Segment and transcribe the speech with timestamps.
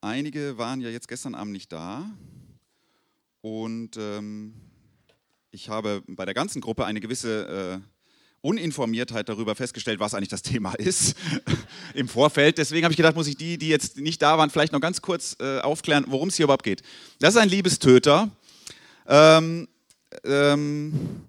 [0.00, 2.08] Einige waren ja jetzt gestern Abend nicht da
[3.40, 4.54] und ähm,
[5.50, 7.88] ich habe bei der ganzen Gruppe eine gewisse äh,
[8.40, 11.16] Uninformiertheit darüber festgestellt, was eigentlich das Thema ist
[11.94, 12.58] im Vorfeld.
[12.58, 15.02] Deswegen habe ich gedacht, muss ich die, die jetzt nicht da waren, vielleicht noch ganz
[15.02, 16.82] kurz äh, aufklären, worum es hier überhaupt geht.
[17.18, 18.30] Das ist ein Liebestöter.
[19.08, 19.66] Ähm,
[20.24, 21.27] ähm,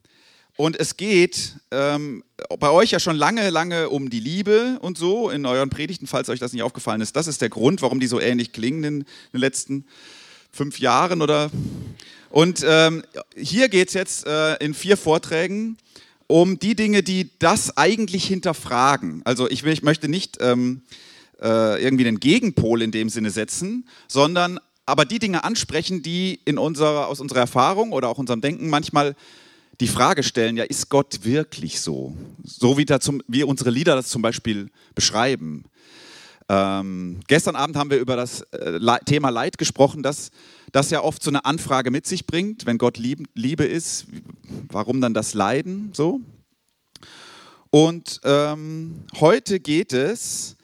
[0.59, 2.21] und es geht ähm,
[2.59, 6.27] bei euch ja schon lange, lange um die Liebe und so in euren Predigten, falls
[6.27, 7.15] euch das nicht aufgefallen ist.
[7.15, 9.85] Das ist der Grund, warum die so ähnlich klingen in den letzten
[10.51, 11.49] fünf Jahren oder.
[12.29, 13.03] Und ähm,
[13.37, 15.77] hier geht es jetzt äh, in vier Vorträgen
[16.27, 19.21] um die Dinge, die das eigentlich hinterfragen.
[19.23, 20.81] Also ich, ich möchte nicht ähm,
[21.41, 26.57] äh, irgendwie den Gegenpol in dem Sinne setzen, sondern aber die Dinge ansprechen, die in
[26.57, 29.15] unserer, aus unserer Erfahrung oder auch unserem Denken manchmal
[29.79, 32.15] die Frage stellen, ja, ist Gott wirklich so?
[32.43, 35.63] So wie, zum, wie unsere Lieder das zum Beispiel beschreiben.
[36.49, 40.31] Ähm, gestern Abend haben wir über das äh, Thema Leid gesprochen, dass
[40.71, 44.07] das ja oft so eine Anfrage mit sich bringt, wenn Gott Lieb, Liebe ist,
[44.67, 46.19] warum dann das Leiden so?
[47.69, 50.55] Und ähm, heute geht es,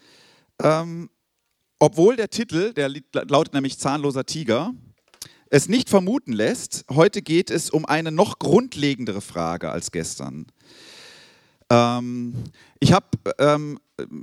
[0.61, 1.09] ähm,
[1.77, 4.73] obwohl der Titel, der lautet nämlich Zahnloser Tiger,
[5.49, 10.47] es nicht vermuten lässt, heute geht es um eine noch grundlegendere Frage als gestern.
[11.69, 12.35] Ähm,
[12.79, 13.07] ich habe
[13.39, 13.79] ähm,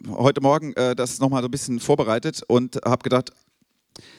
[0.08, 3.30] heute Morgen äh, das nochmal so ein bisschen vorbereitet und habe gedacht,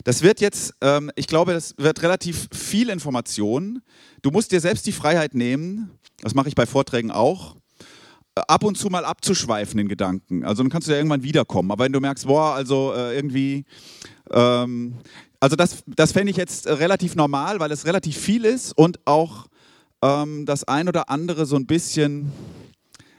[0.03, 3.81] das wird jetzt, ähm, ich glaube, das wird relativ viel Information.
[4.21, 7.55] Du musst dir selbst die Freiheit nehmen, das mache ich bei Vorträgen auch,
[8.35, 10.43] ab und zu mal abzuschweifen in Gedanken.
[10.43, 11.71] Also dann kannst du ja irgendwann wiederkommen.
[11.71, 13.65] Aber wenn du merkst, boah, also äh, irgendwie,
[14.31, 14.95] ähm,
[15.43, 19.05] also das, das fände ich jetzt äh, relativ normal, weil es relativ viel ist und
[19.05, 19.47] auch
[20.01, 22.31] ähm, das ein oder andere so ein bisschen.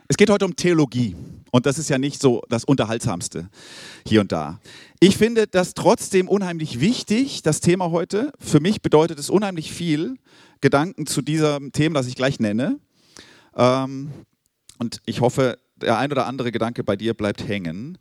[0.09, 1.17] Es geht heute um Theologie
[1.51, 3.51] und das ist ja nicht so das Unterhaltsamste
[4.07, 4.59] hier und da.
[5.01, 8.33] Ich finde das trotzdem unheimlich wichtig, das Thema heute.
[8.39, 10.17] Für mich bedeutet es unheimlich viel,
[10.63, 12.79] Gedanken zu diesem Thema, das ich gleich nenne.
[13.55, 14.11] Ähm,
[14.79, 17.99] und ich hoffe, der ein oder andere Gedanke bei dir bleibt hängen.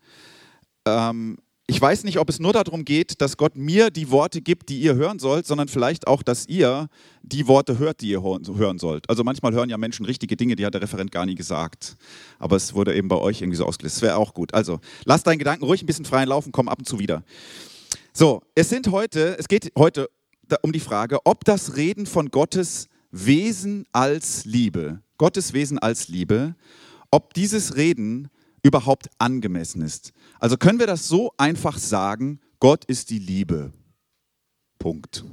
[0.85, 4.67] Ähm, ich weiß nicht, ob es nur darum geht, dass Gott mir die Worte gibt,
[4.67, 6.89] die ihr hören sollt, sondern vielleicht auch, dass ihr
[7.21, 9.09] die Worte hört, die ihr hören sollt.
[9.09, 11.95] Also manchmal hören ja Menschen richtige Dinge, die hat der Referent gar nie gesagt.
[12.37, 13.97] Aber es wurde eben bei euch irgendwie so ausgelöst.
[13.97, 14.53] Das wäre auch gut.
[14.53, 17.23] Also lasst deinen Gedanken ruhig ein bisschen freien Laufen, komm ab und zu wieder.
[18.11, 20.09] So, es sind heute, es geht heute
[20.63, 26.55] um die Frage, ob das Reden von Gottes Wesen als Liebe, Gottes Wesen als Liebe,
[27.09, 28.29] ob dieses Reden
[28.63, 30.13] überhaupt angemessen ist.
[30.43, 33.71] Also können wir das so einfach sagen, Gott ist die Liebe.
[34.77, 35.23] Punkt.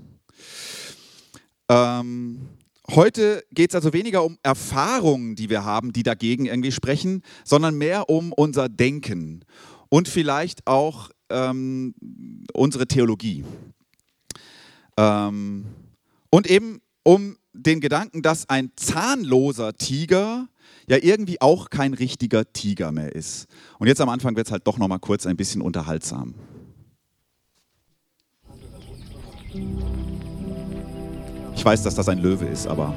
[1.69, 2.48] Ähm,
[2.88, 7.76] heute geht es also weniger um Erfahrungen, die wir haben, die dagegen irgendwie sprechen, sondern
[7.76, 9.44] mehr um unser Denken
[9.88, 11.92] und vielleicht auch ähm,
[12.53, 13.44] unsere Theologie.
[14.97, 15.66] Ähm,
[16.31, 20.47] und eben um den Gedanken, dass ein zahnloser Tiger
[20.91, 23.47] ja irgendwie auch kein richtiger Tiger mehr ist.
[23.78, 26.34] Und jetzt am Anfang wird es halt doch noch mal kurz ein bisschen unterhaltsam.
[31.55, 32.93] Ich weiß, dass das ein Löwe ist, aber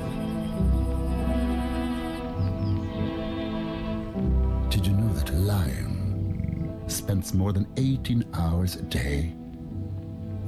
[4.71, 9.35] Did you know that a lion spends more than 18 hours a day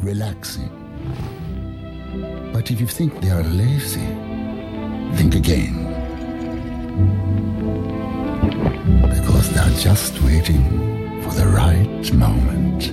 [0.01, 0.69] relaxing?
[2.51, 4.07] But if you think they are lazy,
[5.15, 5.94] think again.
[9.55, 12.89] Because they're just waiting for the right moment.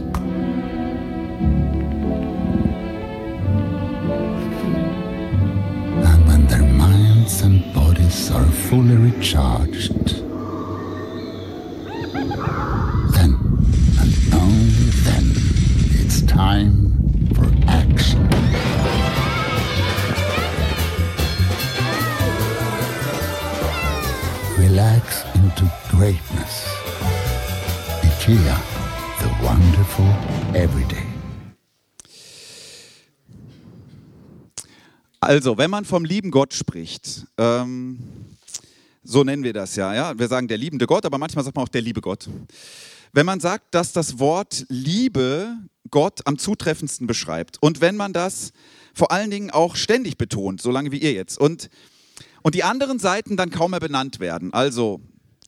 [6.06, 10.22] And when their minds and bodies are fully recharged,
[13.12, 13.32] then
[13.98, 15.32] and only then
[15.98, 18.41] it's time for action.
[25.92, 26.66] Greatness.
[28.03, 28.56] IKEA,
[29.20, 30.06] the wonderful
[30.54, 31.06] everyday.
[35.20, 37.99] Also, wenn man vom lieben Gott spricht, ähm,
[39.05, 40.19] so nennen wir das ja, ja.
[40.19, 42.28] Wir sagen der liebende Gott, aber manchmal sagt man auch der liebe Gott.
[43.12, 45.55] Wenn man sagt, dass das Wort Liebe
[45.90, 48.52] Gott am zutreffendsten beschreibt und wenn man das
[48.94, 51.69] vor allen Dingen auch ständig betont, so lange wie ihr jetzt, und,
[52.40, 55.00] und die anderen Seiten dann kaum mehr benannt werden, also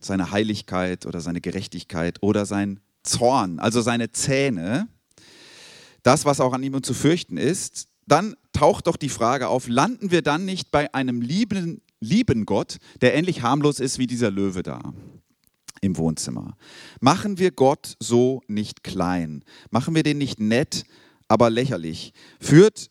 [0.05, 4.89] seine Heiligkeit oder seine Gerechtigkeit oder sein Zorn, also seine Zähne,
[6.03, 10.11] das, was auch an ihm zu fürchten ist, dann taucht doch die Frage auf, landen
[10.11, 14.63] wir dann nicht bei einem lieben, lieben Gott, der ähnlich harmlos ist wie dieser Löwe
[14.63, 14.93] da
[15.81, 16.57] im Wohnzimmer?
[17.01, 19.45] Machen wir Gott so nicht klein?
[19.71, 20.85] Machen wir den nicht nett,
[21.29, 22.13] aber lächerlich.
[22.41, 22.91] Führt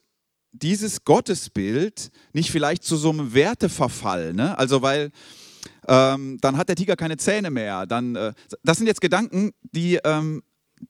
[0.51, 4.33] dieses Gottesbild nicht vielleicht zu so einem Werteverfall?
[4.33, 4.57] Ne?
[4.57, 5.11] Also weil
[5.87, 7.85] ähm, dann hat der Tiger keine Zähne mehr.
[7.85, 8.33] Dann, äh,
[8.63, 10.43] das sind jetzt Gedanken, die, ähm,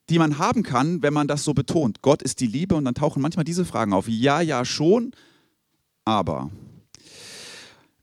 [0.08, 2.02] die man haben kann, wenn man das so betont.
[2.02, 4.08] Gott ist die Liebe und dann tauchen manchmal diese Fragen auf.
[4.08, 5.12] Ja, ja, schon,
[6.04, 6.50] aber.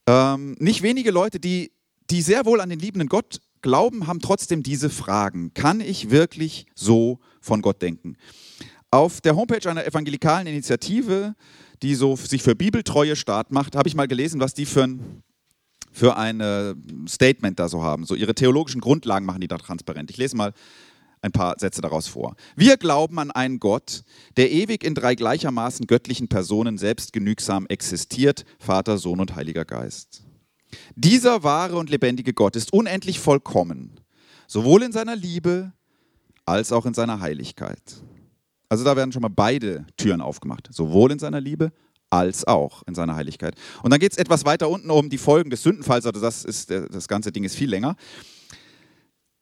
[0.07, 1.71] Ähm, nicht wenige Leute, die,
[2.09, 5.53] die sehr wohl an den liebenden Gott glauben, haben trotzdem diese Fragen.
[5.53, 8.17] Kann ich wirklich so von Gott denken?
[8.89, 11.35] Auf der Homepage einer evangelikalen Initiative,
[11.81, 15.23] die so sich für Bibeltreue Staat macht, habe ich mal gelesen, was die für ein
[15.91, 16.41] für ein
[17.07, 18.05] Statement da so haben.
[18.05, 20.09] So ihre theologischen Grundlagen machen die da transparent.
[20.09, 20.53] Ich lese mal
[21.21, 22.35] ein paar Sätze daraus vor.
[22.55, 24.03] Wir glauben an einen Gott,
[24.38, 30.23] der ewig in drei gleichermaßen göttlichen Personen selbstgenügsam existiert, Vater, Sohn und Heiliger Geist.
[30.95, 33.99] Dieser wahre und lebendige Gott ist unendlich vollkommen,
[34.47, 35.73] sowohl in seiner Liebe
[36.45, 37.81] als auch in seiner Heiligkeit.
[38.67, 41.71] Also da werden schon mal beide Türen aufgemacht, sowohl in seiner Liebe
[42.11, 43.55] als auch in seiner Heiligkeit.
[43.81, 46.69] Und dann geht es etwas weiter unten um die Folgen des Sündenfalls, also das, ist,
[46.69, 47.95] das ganze Ding ist viel länger.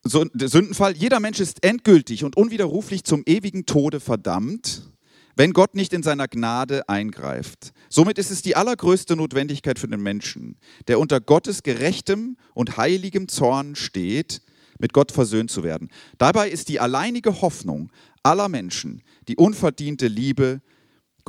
[0.04, 4.84] So, der Sündenfall, jeder Mensch ist endgültig und unwiderruflich zum ewigen Tode verdammt,
[5.36, 7.74] wenn Gott nicht in seiner Gnade eingreift.
[7.90, 10.58] Somit ist es die allergrößte Notwendigkeit für den Menschen,
[10.88, 14.42] der unter Gottes gerechtem und heiligem Zorn steht,
[14.80, 15.90] mit Gott versöhnt zu werden.
[16.18, 17.92] Dabei ist die alleinige Hoffnung
[18.24, 20.62] aller Menschen die unverdiente Liebe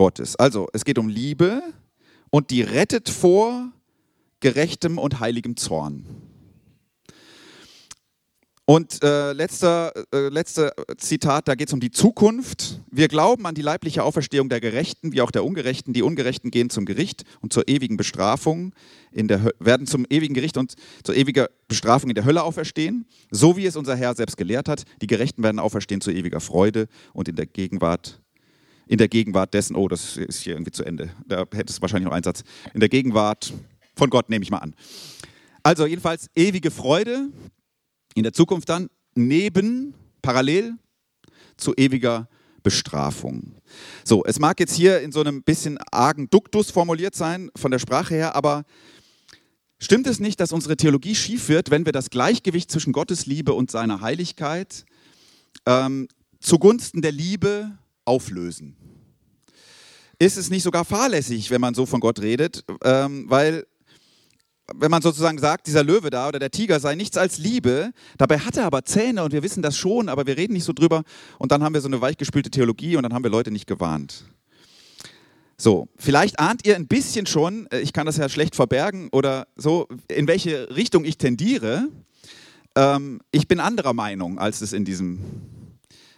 [0.01, 0.35] Gottes.
[0.37, 1.61] Also es geht um Liebe
[2.31, 3.71] und die rettet vor
[4.41, 6.07] gerechtem und heiligem Zorn.
[8.65, 12.81] Und äh, letzter, äh, letzter Zitat, da geht es um die Zukunft.
[12.91, 15.93] Wir glauben an die leibliche Auferstehung der Gerechten wie auch der Ungerechten.
[15.93, 18.73] Die Ungerechten gehen zum Gericht und zur ewigen Bestrafung,
[19.13, 23.59] in der, werden zum ewigen Gericht und zur ewigen Bestrafung in der Hölle auferstehen, so
[23.59, 24.85] wie es unser Herr selbst gelehrt hat.
[25.03, 28.20] Die Gerechten werden auferstehen zu ewiger Freude und in der Gegenwart
[28.91, 32.07] in der Gegenwart dessen, oh, das ist hier irgendwie zu Ende, da hätte es wahrscheinlich
[32.07, 32.43] noch einen Satz,
[32.75, 33.53] in der Gegenwart
[33.95, 34.75] von Gott nehme ich mal an.
[35.63, 37.29] Also jedenfalls ewige Freude
[38.17, 40.75] in der Zukunft dann, neben, parallel
[41.57, 42.29] zu ewiger
[42.65, 43.55] Bestrafung.
[44.03, 47.79] So, es mag jetzt hier in so einem bisschen argen Duktus formuliert sein, von der
[47.79, 48.65] Sprache her, aber
[49.79, 53.53] stimmt es nicht, dass unsere Theologie schief wird, wenn wir das Gleichgewicht zwischen Gottes Liebe
[53.53, 54.85] und seiner Heiligkeit
[55.65, 56.09] ähm,
[56.41, 58.77] zugunsten der Liebe auflösen.
[60.21, 62.63] Ist es nicht sogar fahrlässig, wenn man so von Gott redet?
[62.85, 63.67] Ähm, weil,
[64.75, 68.39] wenn man sozusagen sagt, dieser Löwe da oder der Tiger sei nichts als Liebe, dabei
[68.39, 71.05] hat er aber Zähne und wir wissen das schon, aber wir reden nicht so drüber
[71.39, 74.27] und dann haben wir so eine weichgespülte Theologie und dann haben wir Leute nicht gewarnt.
[75.57, 79.49] So, vielleicht ahnt ihr ein bisschen schon, äh, ich kann das ja schlecht verbergen oder
[79.57, 81.89] so, in welche Richtung ich tendiere.
[82.77, 85.21] Ähm, ich bin anderer Meinung, als es in diesem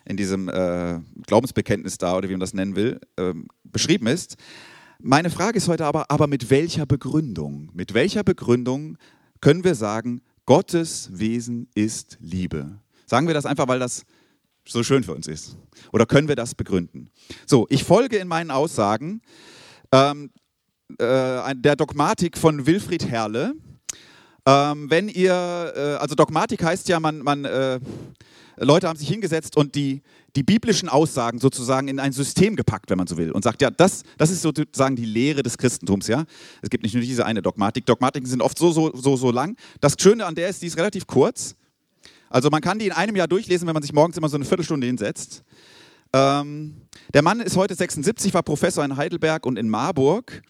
[0.05, 3.35] in diesem äh, Glaubensbekenntnis da oder wie man das nennen will, äh,
[3.65, 4.37] beschrieben ist.
[4.99, 7.71] Meine Frage ist heute aber, aber mit welcher Begründung?
[7.73, 8.99] Mit welcher Begründung
[9.41, 12.79] können wir sagen, Gottes Wesen ist Liebe?
[13.07, 14.05] Sagen wir das einfach, weil das
[14.67, 15.57] so schön für uns ist?
[15.93, 17.11] Oder können wir das begründen?
[17.47, 19.23] So, ich folge in meinen Aussagen
[19.93, 20.31] ähm,
[20.99, 23.55] äh, der Dogmatik von Wilfried Herrle.
[24.47, 27.81] Ähm, wenn ihr, äh, also Dogmatik heißt ja, man, man äh,
[28.57, 30.03] Leute haben sich hingesetzt und die,
[30.37, 33.71] die biblischen Aussagen sozusagen in ein System gepackt, wenn man so will, und sagt, ja,
[33.71, 36.25] das, das ist sozusagen die Lehre des Christentums, ja.
[36.61, 37.87] Es gibt nicht nur diese eine Dogmatik.
[37.87, 39.57] Dogmatiken sind oft so, so, so, so lang.
[39.81, 41.55] Das Schöne an der ist, die ist relativ kurz.
[42.31, 44.45] Also man kann die in einem Jahr durchlesen, wenn man sich morgens immer so eine
[44.45, 45.43] Viertelstunde hinsetzt.
[46.15, 46.77] Ähm,
[47.13, 50.43] der Mann ist heute 76, war Professor in Heidelberg und in Marburg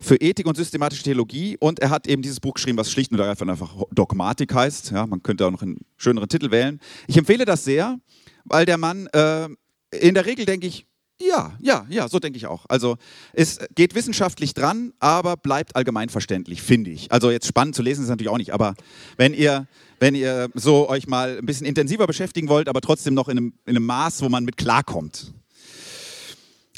[0.00, 3.18] für Ethik und systematische Theologie und er hat eben dieses Buch geschrieben, was schlicht und
[3.18, 4.92] ergreifend einfach Dogmatik heißt.
[4.92, 6.80] Ja, man könnte auch noch einen schöneren Titel wählen.
[7.08, 7.98] Ich empfehle das sehr,
[8.44, 9.48] weil der Mann, äh,
[9.90, 10.86] in der Regel denke ich,
[11.20, 12.64] ja, ja, ja, so denke ich auch.
[12.68, 12.96] Also
[13.32, 17.10] es geht wissenschaftlich dran, aber bleibt allgemeinverständlich, finde ich.
[17.10, 18.74] Also jetzt spannend zu lesen ist natürlich auch nicht, aber
[19.16, 19.66] wenn ihr,
[19.98, 23.54] wenn ihr so euch mal ein bisschen intensiver beschäftigen wollt, aber trotzdem noch in einem,
[23.66, 25.34] in einem Maß, wo man mit klarkommt.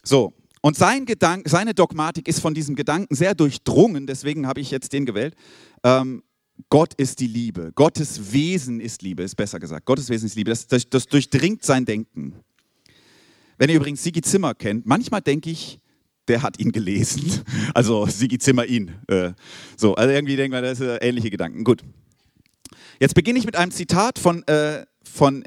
[0.02, 4.70] So, und sein Gedank, seine Dogmatik ist von diesem Gedanken sehr durchdrungen, deswegen habe ich
[4.70, 5.34] jetzt den gewählt.
[5.84, 6.22] Ähm,
[6.68, 7.72] Gott ist die Liebe.
[7.74, 9.86] Gottes Wesen ist Liebe, ist besser gesagt.
[9.86, 10.50] Gottes Wesen ist Liebe.
[10.50, 12.34] Das, das, das durchdringt sein Denken.
[13.56, 15.80] Wenn ihr übrigens Sigi Zimmer kennt, manchmal denke ich,
[16.28, 17.42] der hat ihn gelesen.
[17.74, 18.92] Also Sigi Zimmer ihn.
[19.08, 19.32] Äh,
[19.76, 21.64] so, also irgendwie denkt man, das sind ähnliche Gedanken.
[21.64, 21.82] Gut.
[22.98, 25.44] Jetzt beginne ich mit einem Zitat von, äh, von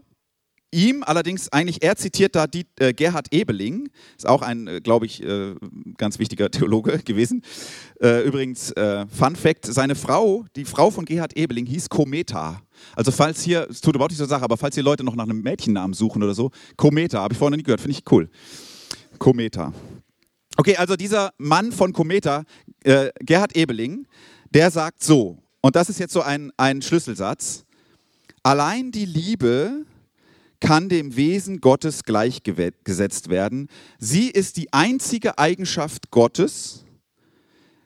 [0.73, 5.05] ihm allerdings eigentlich, er zitiert da die, äh, Gerhard Ebeling, ist auch ein, äh, glaube
[5.05, 5.55] ich, äh,
[5.97, 7.43] ganz wichtiger Theologe gewesen.
[8.01, 12.61] Äh, übrigens, äh, Fun Fact: Seine Frau, die Frau von Gerhard Ebeling, hieß Kometa.
[12.95, 15.25] Also, falls hier, es tut überhaupt nicht zur Sache, aber falls hier Leute noch nach
[15.25, 18.29] einem Mädchennamen suchen oder so, Kometa, habe ich vorher noch nie gehört, finde ich cool.
[19.19, 19.71] Kometa.
[20.57, 22.43] Okay, also dieser Mann von Kometa,
[22.83, 24.05] Gerhard Ebeling,
[24.51, 27.63] der sagt so, und das ist jetzt so ein, ein Schlüsselsatz,
[28.43, 29.85] allein die Liebe
[30.63, 33.67] kann dem Wesen Gottes gleichgesetzt werden.
[33.99, 36.85] Sie ist die einzige Eigenschaft Gottes,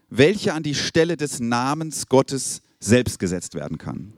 [0.10, 4.14] welche an die Stelle des Namens Gottes selbst gesetzt werden kann.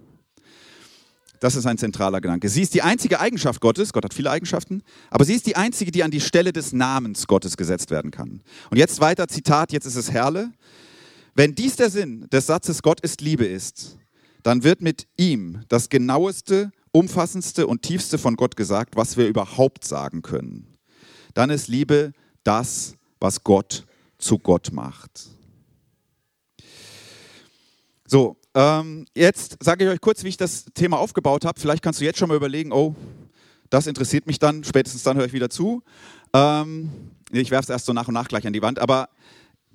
[1.39, 2.49] Das ist ein zentraler Gedanke.
[2.49, 5.91] Sie ist die einzige Eigenschaft Gottes, Gott hat viele Eigenschaften, aber sie ist die einzige,
[5.91, 8.41] die an die Stelle des Namens Gottes gesetzt werden kann.
[8.69, 10.51] Und jetzt weiter, Zitat, jetzt ist es Herrle.
[11.33, 13.97] Wenn dies der Sinn des Satzes Gott ist Liebe ist,
[14.43, 19.85] dann wird mit ihm das genaueste, umfassendste und tiefste von Gott gesagt, was wir überhaupt
[19.85, 20.67] sagen können.
[21.33, 23.85] Dann ist Liebe das, was Gott
[24.17, 25.29] zu Gott macht.
[28.07, 31.59] So, ähm, jetzt sage ich euch kurz, wie ich das Thema aufgebaut habe.
[31.59, 32.95] Vielleicht kannst du jetzt schon mal überlegen, oh,
[33.69, 35.83] das interessiert mich dann, spätestens dann höre ich wieder zu.
[36.33, 36.89] Ähm,
[37.31, 39.09] ich werfe es erst so nach und nach gleich an die Wand, aber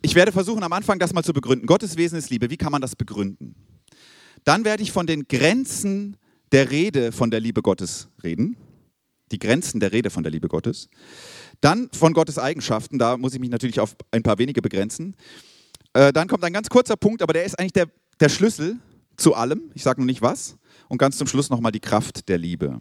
[0.02, 1.66] ich werde versuchen, am Anfang das mal zu begründen.
[1.66, 2.50] Gottes Wesen ist Liebe.
[2.50, 3.54] Wie kann man das begründen?
[4.44, 6.16] Dann werde ich von den Grenzen
[6.54, 8.56] der Rede von der Liebe Gottes reden.
[9.30, 10.88] Die Grenzen der Rede von der Liebe Gottes.
[11.60, 12.98] Dann von Gottes Eigenschaften.
[12.98, 15.16] Da muss ich mich natürlich auf ein paar wenige begrenzen.
[15.92, 17.88] Äh, dann kommt ein ganz kurzer Punkt, aber der ist eigentlich der
[18.20, 18.78] der Schlüssel
[19.16, 20.56] zu allem, ich sage noch nicht was,
[20.88, 22.80] und ganz zum Schluss nochmal die Kraft der Liebe.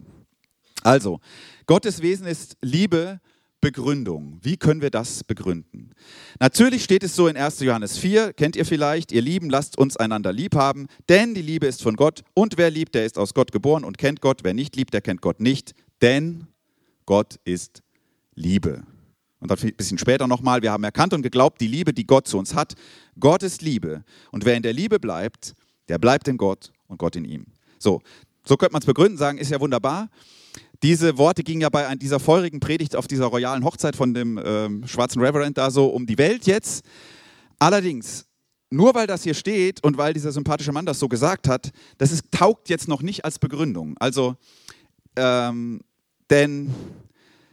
[0.82, 1.20] Also,
[1.66, 3.20] Gottes Wesen ist Liebe,
[3.64, 4.38] Begründung.
[4.42, 5.94] Wie können wir das begründen?
[6.38, 7.60] Natürlich steht es so in 1.
[7.60, 11.66] Johannes 4, kennt ihr vielleicht, ihr Lieben, lasst uns einander lieb haben, denn die Liebe
[11.66, 14.52] ist von Gott und wer liebt, der ist aus Gott geboren und kennt Gott, wer
[14.52, 16.46] nicht liebt, der kennt Gott nicht, denn
[17.06, 17.82] Gott ist
[18.34, 18.82] Liebe.
[19.40, 22.28] Und dann ein bisschen später nochmal, wir haben erkannt und geglaubt, die Liebe, die Gott
[22.28, 22.74] zu uns hat.
[23.18, 24.04] Gott ist Liebe.
[24.30, 25.54] Und wer in der Liebe bleibt,
[25.88, 27.46] der bleibt in Gott und Gott in ihm.
[27.78, 28.02] So,
[28.44, 30.10] so könnte man es begründen, sagen, ist ja wunderbar.
[30.82, 34.86] Diese Worte gingen ja bei dieser feurigen Predigt auf dieser royalen Hochzeit von dem ähm,
[34.86, 36.84] schwarzen Reverend da so um die Welt jetzt.
[37.58, 38.26] Allerdings,
[38.70, 42.10] nur weil das hier steht und weil dieser sympathische Mann das so gesagt hat, das
[42.12, 43.96] ist, taugt jetzt noch nicht als Begründung.
[43.98, 44.36] Also,
[45.16, 45.80] ähm,
[46.30, 46.74] denn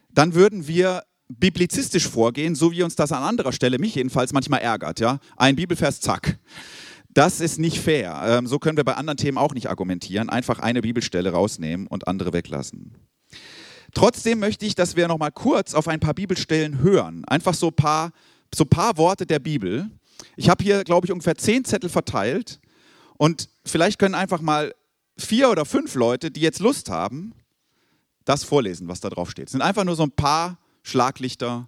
[0.10, 4.62] dann würden wir biblizistisch vorgehen, so wie uns das an anderer Stelle, mich jedenfalls, manchmal
[4.62, 5.00] ärgert.
[5.00, 5.20] Ja?
[5.38, 6.40] Ein Bibelvers, zack.
[7.14, 8.22] Das ist nicht fair.
[8.26, 10.30] Ähm, so können wir bei anderen Themen auch nicht argumentieren.
[10.30, 12.96] Einfach eine Bibelstelle rausnehmen und andere weglassen.
[13.94, 17.26] Trotzdem möchte ich, dass wir noch mal kurz auf ein paar Bibelstellen hören.
[17.26, 18.12] Einfach so ein paar,
[18.54, 19.90] so paar Worte der Bibel.
[20.38, 22.60] Ich habe hier, glaube ich, ungefähr zehn Zettel verteilt.
[23.18, 24.74] Und vielleicht können einfach mal
[25.18, 27.34] vier oder fünf Leute, die jetzt Lust haben,
[28.26, 29.48] das vorlesen, was da drauf steht.
[29.48, 31.68] Es sind einfach nur so ein paar Schlaglichter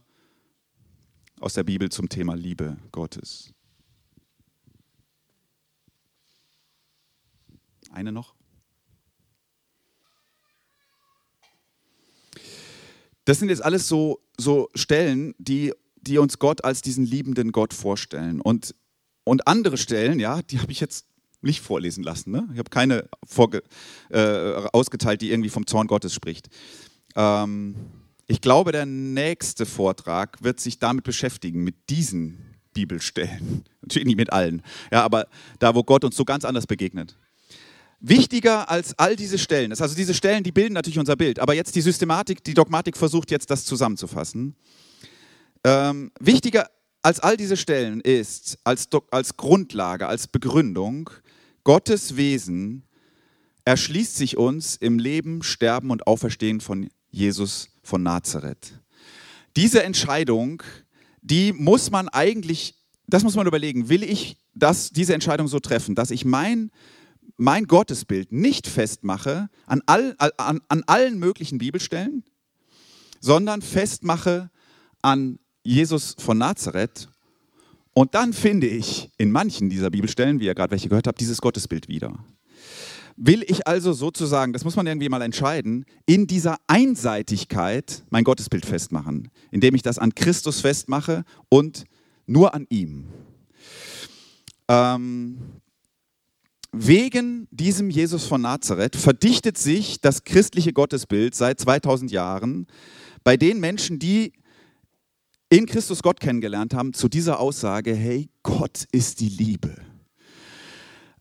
[1.39, 3.53] aus der Bibel zum Thema Liebe Gottes.
[7.91, 8.33] Eine noch?
[13.25, 17.73] Das sind jetzt alles so, so Stellen, die, die uns Gott als diesen liebenden Gott
[17.73, 18.41] vorstellen.
[18.41, 18.75] Und,
[19.23, 21.05] und andere Stellen, ja, die habe ich jetzt
[21.41, 22.31] nicht vorlesen lassen.
[22.31, 22.47] Ne?
[22.53, 23.63] Ich habe keine vorge,
[24.09, 26.49] äh, ausgeteilt, die irgendwie vom Zorn Gottes spricht.
[27.15, 27.75] Ähm,
[28.27, 33.65] ich glaube, der nächste Vortrag wird sich damit beschäftigen, mit diesen Bibelstellen.
[33.81, 35.27] Natürlich nicht mit allen, ja, aber
[35.59, 37.17] da, wo Gott uns so ganz anders begegnet.
[38.05, 41.53] Wichtiger als all diese Stellen, ist also diese Stellen, die bilden natürlich unser Bild, aber
[41.53, 44.57] jetzt die Systematik, die Dogmatik versucht jetzt das zusammenzufassen.
[45.63, 46.69] Ähm, wichtiger
[47.01, 51.09] als all diese Stellen ist, als, als Grundlage, als Begründung,
[51.63, 52.83] Gottes Wesen
[53.63, 58.81] erschließt sich uns im Leben, Sterben und Auferstehen von Jesus von Nazareth.
[59.55, 60.61] Diese Entscheidung,
[61.21, 62.75] die muss man eigentlich,
[63.07, 66.69] das muss man überlegen, will ich das, diese Entscheidung so treffen, dass ich mein,
[67.37, 72.23] mein Gottesbild nicht festmache an, all, an, an allen möglichen Bibelstellen,
[73.19, 74.49] sondern festmache
[75.01, 77.09] an Jesus von Nazareth.
[77.93, 81.41] Und dann finde ich in manchen dieser Bibelstellen, wie ihr gerade welche gehört habt, dieses
[81.41, 82.13] Gottesbild wieder.
[83.15, 88.65] Will ich also sozusagen, das muss man irgendwie mal entscheiden, in dieser Einseitigkeit mein Gottesbild
[88.65, 91.83] festmachen, indem ich das an Christus festmache und
[92.25, 93.05] nur an ihm.
[94.67, 95.37] Ähm,
[96.75, 102.65] wegen diesem Jesus von Nazareth verdichtet sich das christliche Gottesbild seit 2000 Jahren
[103.23, 104.33] bei den Menschen, die
[105.49, 109.75] in Christus Gott kennengelernt haben, zu dieser Aussage, hey, Gott ist die Liebe.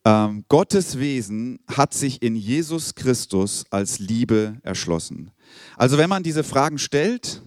[0.07, 5.31] Ähm, Gottes Wesen hat sich in Jesus Christus als Liebe erschlossen.
[5.77, 7.43] Also wenn man diese Fragen stellt,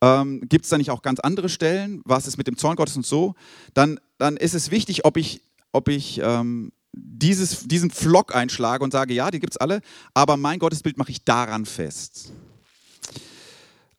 [0.00, 2.96] ähm, gibt es da nicht auch ganz andere Stellen, was ist mit dem Zorn Gottes
[2.96, 3.34] und so,
[3.74, 8.92] dann, dann ist es wichtig, ob ich, ob ich ähm, dieses, diesen Flock einschlage und
[8.92, 9.80] sage, ja, die gibt es alle,
[10.14, 12.32] aber mein Gottesbild mache ich daran fest.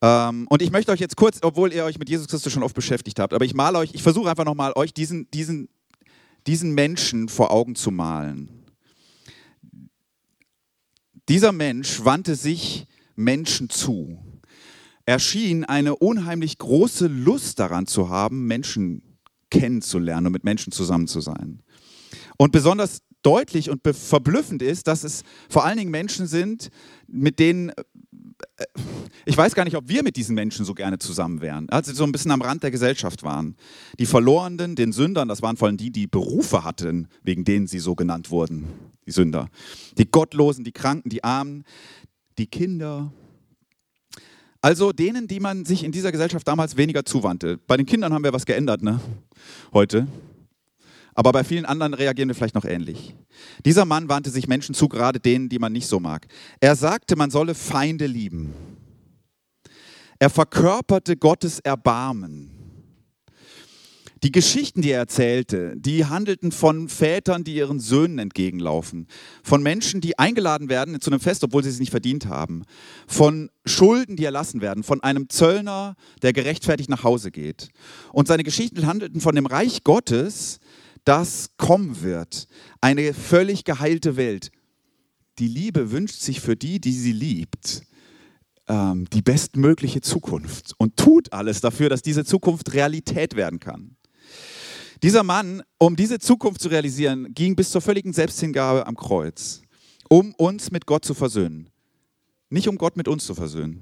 [0.02, 2.76] Ähm, und ich möchte euch jetzt kurz, obwohl ihr euch mit Jesus Christus schon oft
[2.76, 5.70] beschäftigt habt, aber ich male euch, ich versuche einfach nochmal euch diesen, diesen,
[6.46, 8.50] diesen Menschen vor Augen zu malen.
[11.30, 12.86] Dieser Mensch wandte sich
[13.16, 14.20] Menschen zu.
[15.06, 19.02] Er schien eine unheimlich große Lust daran zu haben, Menschen
[19.50, 21.62] kennenzulernen und mit Menschen zusammen zu sein.
[22.38, 26.70] Und besonders deutlich und verblüffend ist, dass es vor allen Dingen Menschen sind,
[27.08, 28.66] mit denen, äh,
[29.26, 32.04] ich weiß gar nicht, ob wir mit diesen Menschen so gerne zusammen wären, also so
[32.04, 33.56] ein bisschen am Rand der Gesellschaft waren.
[33.98, 37.80] Die Verlorenen, den Sündern, das waren vor allem die, die Berufe hatten, wegen denen sie
[37.80, 38.68] so genannt wurden,
[39.08, 39.50] die Sünder.
[39.98, 41.64] Die Gottlosen, die Kranken, die Armen,
[42.38, 43.12] die Kinder.
[44.62, 47.60] Also denen, die man sich in dieser Gesellschaft damals weniger zuwandte.
[47.68, 49.00] Bei den Kindern haben wir was geändert, ne?
[49.74, 50.08] Heute.
[51.16, 53.16] Aber bei vielen anderen reagieren wir vielleicht noch ähnlich.
[53.66, 56.28] Dieser Mann wandte sich Menschen zu, gerade denen, die man nicht so mag.
[56.60, 58.54] Er sagte, man solle Feinde lieben.
[60.20, 62.64] Er verkörperte Gottes Erbarmen.
[64.24, 69.08] Die Geschichten, die er erzählte, die handelten von Vätern, die ihren Söhnen entgegenlaufen,
[69.44, 72.64] von Menschen, die eingeladen werden zu einem Fest, obwohl sie es nicht verdient haben,
[73.06, 77.68] von Schulden, die erlassen werden, von einem Zöllner, der gerechtfertigt nach Hause geht.
[78.14, 80.60] Und seine Geschichten handelten von dem Reich Gottes,
[81.04, 82.48] das kommen wird.
[82.82, 84.52] Eine völlig geheilte Welt.
[85.40, 87.84] Die Liebe wünscht sich für die, die sie liebt,
[88.68, 93.98] ähm, die bestmögliche Zukunft und tut alles dafür, dass diese Zukunft Realität werden kann.
[95.02, 99.62] Dieser Mann, um diese Zukunft zu realisieren, ging bis zur völligen Selbsthingabe am Kreuz,
[100.08, 101.70] um uns mit Gott zu versöhnen.
[102.50, 103.82] Nicht um Gott mit uns zu versöhnen,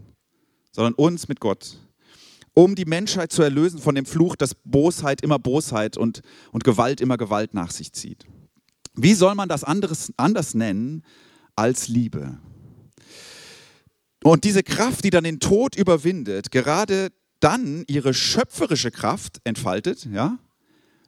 [0.71, 1.77] sondern uns mit Gott
[2.53, 7.01] um die Menschheit zu erlösen von dem Fluch, dass Bosheit immer Bosheit und, und Gewalt
[7.01, 8.25] immer Gewalt nach sich zieht.
[8.93, 11.03] Wie soll man das anderes, anders nennen
[11.55, 12.39] als Liebe?
[14.24, 20.38] Und diese Kraft, die dann den Tod überwindet, gerade dann ihre schöpferische Kraft entfaltet, ja,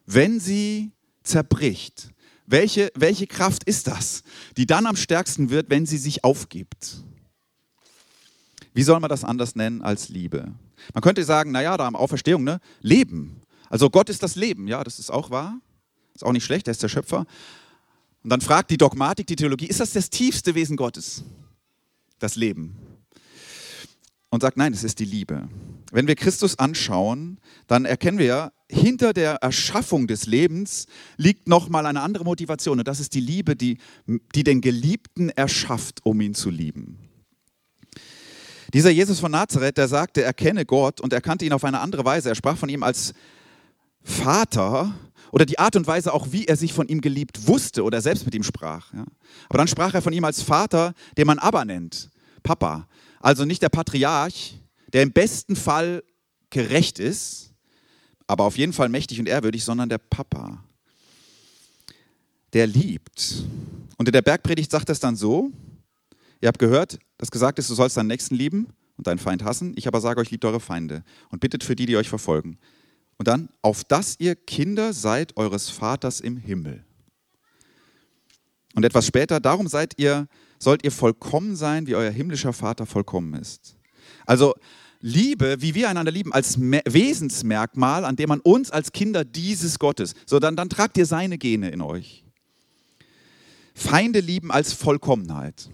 [0.05, 0.91] wenn sie
[1.23, 2.09] zerbricht.
[2.45, 4.23] Welche, welche Kraft ist das,
[4.57, 7.03] die dann am stärksten wird, wenn sie sich aufgibt?
[8.73, 10.51] Wie soll man das anders nennen als Liebe?
[10.93, 12.59] Man könnte sagen, naja, da am Auferstehung, ne?
[12.81, 13.41] Leben.
[13.69, 15.59] Also Gott ist das Leben, ja, das ist auch wahr.
[16.13, 17.25] Ist auch nicht schlecht, er ist der Schöpfer.
[18.23, 21.23] Und dann fragt die Dogmatik, die Theologie, ist das das tiefste Wesen Gottes?
[22.19, 22.77] Das Leben.
[24.29, 25.47] Und sagt, nein, es ist die Liebe.
[25.91, 32.01] Wenn wir Christus anschauen, dann erkennen wir, hinter der Erschaffung des Lebens liegt nochmal eine
[32.01, 32.79] andere Motivation.
[32.79, 36.97] Und das ist die Liebe, die, die den Geliebten erschafft, um ihn zu lieben.
[38.73, 41.79] Dieser Jesus von Nazareth, der sagte, er kenne Gott und er kannte ihn auf eine
[41.79, 42.29] andere Weise.
[42.29, 43.13] Er sprach von ihm als
[44.03, 44.93] Vater
[45.31, 48.25] oder die Art und Weise auch, wie er sich von ihm geliebt wusste oder selbst
[48.25, 48.91] mit ihm sprach.
[49.49, 52.09] Aber dann sprach er von ihm als Vater, den man aber nennt,
[52.41, 52.87] Papa.
[53.19, 54.59] Also nicht der Patriarch,
[54.91, 56.03] der im besten Fall
[56.49, 57.51] gerecht ist,
[58.25, 60.63] aber auf jeden Fall mächtig und ehrwürdig, sondern der Papa,
[62.53, 63.43] der liebt.
[63.97, 65.51] Und in der Bergpredigt sagt er es dann so,
[66.43, 69.71] Ihr habt gehört, dass gesagt ist, du sollst deinen Nächsten lieben und deinen Feind hassen.
[69.77, 72.57] Ich aber sage euch, liebt eure Feinde und bittet für die, die euch verfolgen.
[73.15, 76.83] Und dann, auf dass ihr Kinder seid eures Vaters im Himmel.
[78.75, 80.27] Und etwas später, darum seid ihr,
[80.59, 83.77] sollt ihr vollkommen sein, wie euer himmlischer Vater vollkommen ist.
[84.25, 84.53] Also
[84.99, 90.13] Liebe, wie wir einander lieben, als Wesensmerkmal, an dem man uns als Kinder dieses Gottes,
[90.25, 92.25] so dann, dann tragt ihr seine Gene in euch.
[93.73, 95.69] Feinde lieben als Vollkommenheit.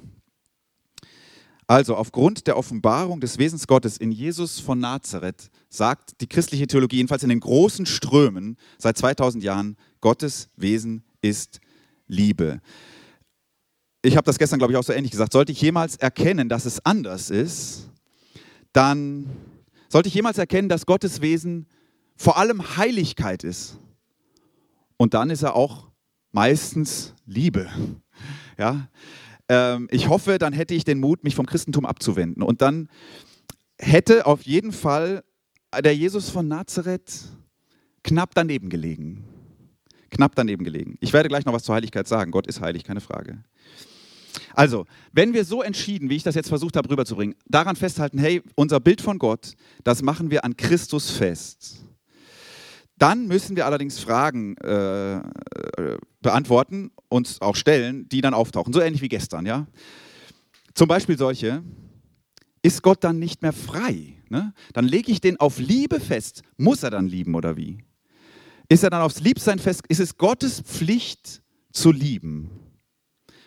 [1.70, 6.96] Also aufgrund der Offenbarung des Wesens Gottes in Jesus von Nazareth sagt die christliche Theologie
[6.96, 11.60] jedenfalls in den großen Strömen seit 2000 Jahren, Gottes Wesen ist
[12.08, 12.60] Liebe.
[14.02, 15.32] Ich habe das gestern, glaube ich, auch so ähnlich gesagt.
[15.32, 17.88] Sollte ich jemals erkennen, dass es anders ist,
[18.74, 19.30] dann
[19.90, 21.68] sollte ich jemals erkennen, dass Gottes Wesen
[22.16, 23.78] vor allem Heiligkeit ist.
[24.98, 25.92] Und dann ist er auch
[26.32, 27.70] meistens Liebe.
[28.58, 28.88] Ja,
[29.50, 32.44] ähm, ich hoffe, dann hätte ich den Mut, mich vom Christentum abzuwenden.
[32.44, 32.88] Und dann
[33.80, 35.24] hätte auf jeden Fall
[35.78, 37.30] der Jesus von Nazareth
[38.04, 39.26] knapp daneben gelegen.
[40.12, 40.98] Knapp daneben gelegen.
[41.02, 42.32] Ich werde gleich noch was zur Heiligkeit sagen.
[42.32, 43.44] Gott ist heilig, keine Frage.
[44.54, 48.42] Also, wenn wir so entschieden, wie ich das jetzt versucht habe rüberzubringen, daran festhalten, hey,
[48.56, 51.84] unser Bild von Gott, das machen wir an Christus fest.
[52.98, 55.22] Dann müssen wir allerdings Fragen äh, äh,
[56.22, 59.46] beantworten, uns auch stellen, die dann auftauchen, so ähnlich wie gestern.
[59.46, 59.68] Ja?
[60.74, 61.64] Zum Beispiel solche,
[62.62, 64.16] ist Gott dann nicht mehr frei?
[64.30, 64.54] Ne?
[64.74, 66.44] Dann lege ich den auf Liebe fest.
[66.58, 67.84] Muss er dann lieben oder wie?
[68.68, 69.84] Ist er dann aufs Liebsein fest?
[69.88, 72.52] Ist es Gottes Pflicht zu lieben?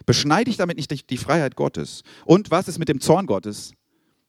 [0.07, 2.03] Beschneide ich damit nicht die Freiheit Gottes?
[2.25, 3.75] Und was ist mit dem Zorn Gottes?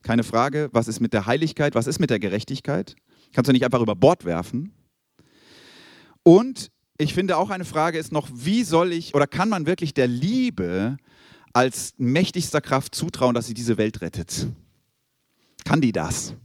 [0.03, 0.69] keine Frage.
[0.73, 1.73] Was ist mit der Heiligkeit?
[1.73, 2.95] Was ist mit der Gerechtigkeit?
[3.33, 4.73] Kannst du nicht einfach über Bord werfen.
[6.21, 6.69] Und
[7.03, 10.07] ich finde auch eine Frage ist noch, wie soll ich oder kann man wirklich der
[10.07, 10.97] Liebe
[11.53, 14.47] als mächtigster Kraft zutrauen, dass sie diese Welt rettet?
[15.65, 16.35] Kann die das?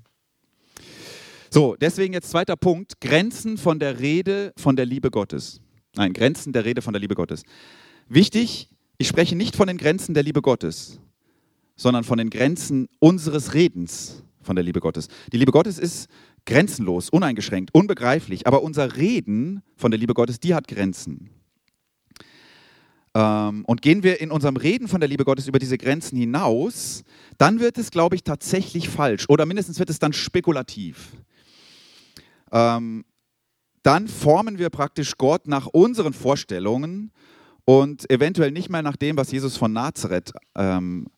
[1.51, 5.61] So, deswegen jetzt zweiter Punkt, Grenzen von der Rede von der Liebe Gottes.
[5.97, 7.43] Nein, Grenzen der Rede von der Liebe Gottes.
[8.09, 8.69] Wichtig,
[8.99, 11.01] ich spreche nicht von den Grenzen der Liebe Gottes,
[11.77, 15.09] sondern von den Grenzen unseres Redens von der Liebe Gottes.
[15.33, 16.09] Die Liebe Gottes ist
[16.49, 21.29] grenzenlos, uneingeschränkt, unbegreiflich, aber unser Reden von der Liebe Gottes, die hat Grenzen.
[23.15, 27.05] Ähm, und gehen wir in unserem Reden von der Liebe Gottes über diese Grenzen hinaus,
[27.37, 29.27] dann wird es, glaube ich, tatsächlich falsch.
[29.29, 31.13] Oder mindestens wird es dann spekulativ.
[32.51, 33.05] Ähm,
[33.83, 37.13] dann formen wir praktisch Gott nach unseren Vorstellungen
[37.67, 41.09] und eventuell nicht mehr nach dem, was Jesus von Nazareth ähm,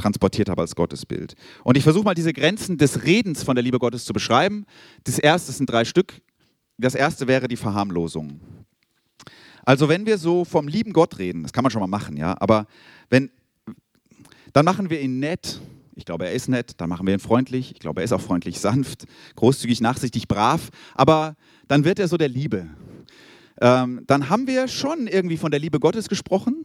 [0.00, 1.34] transportiert hat als Gottesbild.
[1.64, 4.64] Und ich versuche mal diese Grenzen des Redens von der Liebe Gottes zu beschreiben.
[5.04, 6.20] Das erste sind drei Stück.
[6.78, 8.40] Das erste wäre die Verharmlosung.
[9.64, 12.34] Also wenn wir so vom lieben Gott reden, das kann man schon mal machen, ja,
[12.40, 12.66] aber
[13.10, 13.30] wenn,
[14.52, 15.60] dann machen wir ihn nett,
[15.94, 17.72] ich glaube, er ist nett, dann machen wir ihn freundlich.
[17.72, 19.04] Ich glaube, er ist auch freundlich, sanft,
[19.36, 20.70] großzügig, nachsichtig, brav.
[20.94, 21.36] Aber
[21.68, 22.68] dann wird er so der Liebe.
[23.60, 26.64] Ähm, dann haben wir schon irgendwie von der Liebe Gottes gesprochen,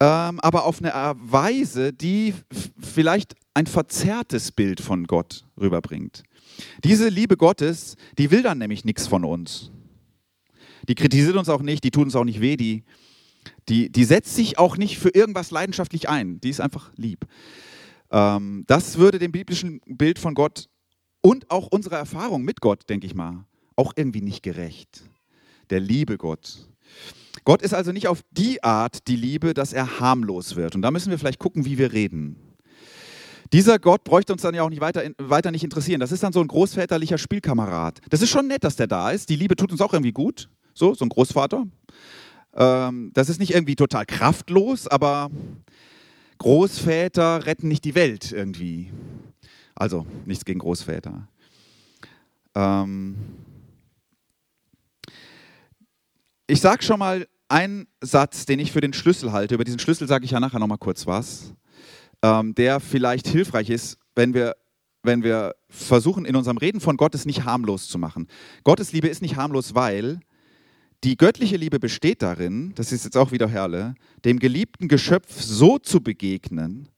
[0.00, 2.34] ähm, aber auf eine Weise, die
[2.78, 6.22] vielleicht ein verzerrtes Bild von Gott rüberbringt.
[6.84, 9.70] Diese Liebe Gottes, die will dann nämlich nichts von uns.
[10.88, 12.84] Die kritisiert uns auch nicht, die tut uns auch nicht weh, die,
[13.68, 16.40] die, die setzt sich auch nicht für irgendwas leidenschaftlich ein.
[16.40, 17.26] Die ist einfach lieb.
[18.10, 20.68] Ähm, das würde dem biblischen Bild von Gott
[21.22, 25.02] und auch unserer Erfahrung mit Gott, denke ich mal, auch irgendwie nicht gerecht.
[25.70, 26.68] Der liebe Gott.
[27.44, 30.74] Gott ist also nicht auf die Art die Liebe, dass er harmlos wird.
[30.74, 32.36] Und da müssen wir vielleicht gucken, wie wir reden.
[33.52, 36.00] Dieser Gott bräuchte uns dann ja auch nicht weiter, weiter nicht interessieren.
[36.00, 38.00] Das ist dann so ein großväterlicher Spielkamerad.
[38.10, 39.28] Das ist schon nett, dass der da ist.
[39.28, 40.48] Die Liebe tut uns auch irgendwie gut.
[40.74, 41.64] So, so ein Großvater.
[42.54, 45.30] Ähm, das ist nicht irgendwie total kraftlos, aber
[46.38, 48.92] Großväter retten nicht die Welt irgendwie.
[49.74, 51.28] Also nichts gegen Großväter.
[52.54, 53.16] Ähm
[56.46, 59.54] ich sage schon mal einen Satz, den ich für den Schlüssel halte.
[59.54, 61.54] Über diesen Schlüssel sage ich ja nachher noch mal kurz was,
[62.22, 64.56] ähm, der vielleicht hilfreich ist, wenn wir,
[65.02, 68.26] wenn wir versuchen, in unserem Reden von Gottes nicht harmlos zu machen.
[68.64, 70.20] Gottes Liebe ist nicht harmlos, weil
[71.04, 75.78] die göttliche Liebe besteht darin, das ist jetzt auch wieder Herle, dem geliebten Geschöpf so
[75.78, 76.88] zu begegnen,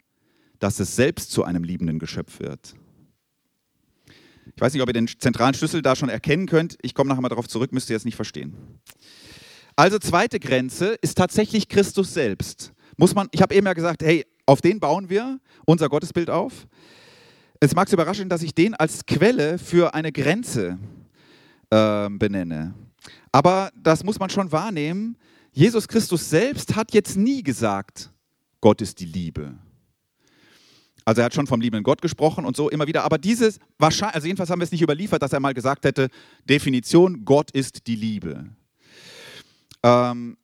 [0.58, 2.74] dass es selbst zu einem liebenden Geschöpf wird.
[4.54, 6.78] Ich weiß nicht, ob ihr den zentralen Schlüssel da schon erkennen könnt.
[6.82, 8.56] Ich komme nachher mal darauf zurück, müsst ihr jetzt nicht verstehen.
[9.78, 12.72] Also zweite Grenze ist tatsächlich Christus selbst.
[12.96, 16.66] Muss man, ich habe eben ja gesagt, hey, auf den bauen wir unser Gottesbild auf.
[17.60, 20.80] Es mag überraschen, dass ich den als Quelle für eine Grenze
[21.70, 22.74] äh, benenne.
[23.30, 25.16] Aber das muss man schon wahrnehmen.
[25.52, 28.10] Jesus Christus selbst hat jetzt nie gesagt,
[28.60, 29.54] Gott ist die Liebe.
[31.04, 33.04] Also er hat schon vom liebenden Gott gesprochen und so immer wieder.
[33.04, 36.08] Aber dieses, wahrscheinlich, also jedenfalls haben wir es nicht überliefert, dass er mal gesagt hätte,
[36.46, 38.46] Definition, Gott ist die Liebe.
[39.82, 40.36] Ähm,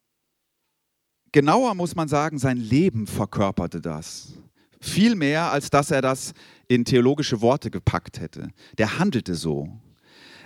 [1.33, 4.35] genauer muss man sagen, sein Leben verkörperte das.
[4.81, 6.33] Viel mehr, als dass er das
[6.69, 8.51] in theologische Worte gepackt hätte.
[8.79, 9.69] Der handelte so.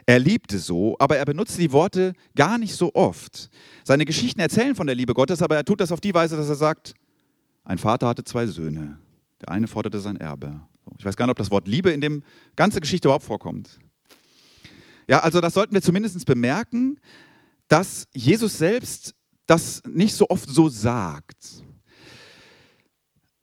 [0.07, 3.51] Er liebte so, aber er benutzte die Worte gar nicht so oft.
[3.85, 6.49] Seine Geschichten erzählen von der Liebe Gottes, aber er tut das auf die Weise, dass
[6.49, 6.95] er sagt,
[7.65, 8.99] ein Vater hatte zwei Söhne.
[9.43, 10.63] Der eine forderte sein Erbe.
[10.97, 12.23] Ich weiß gar nicht, ob das Wort Liebe in dem
[12.57, 13.79] ganzen Geschichte überhaupt vorkommt.
[15.09, 16.99] Ja, also das sollten wir zumindest bemerken,
[17.69, 19.15] dass Jesus selbst
[19.47, 21.63] das nicht so oft so sagt.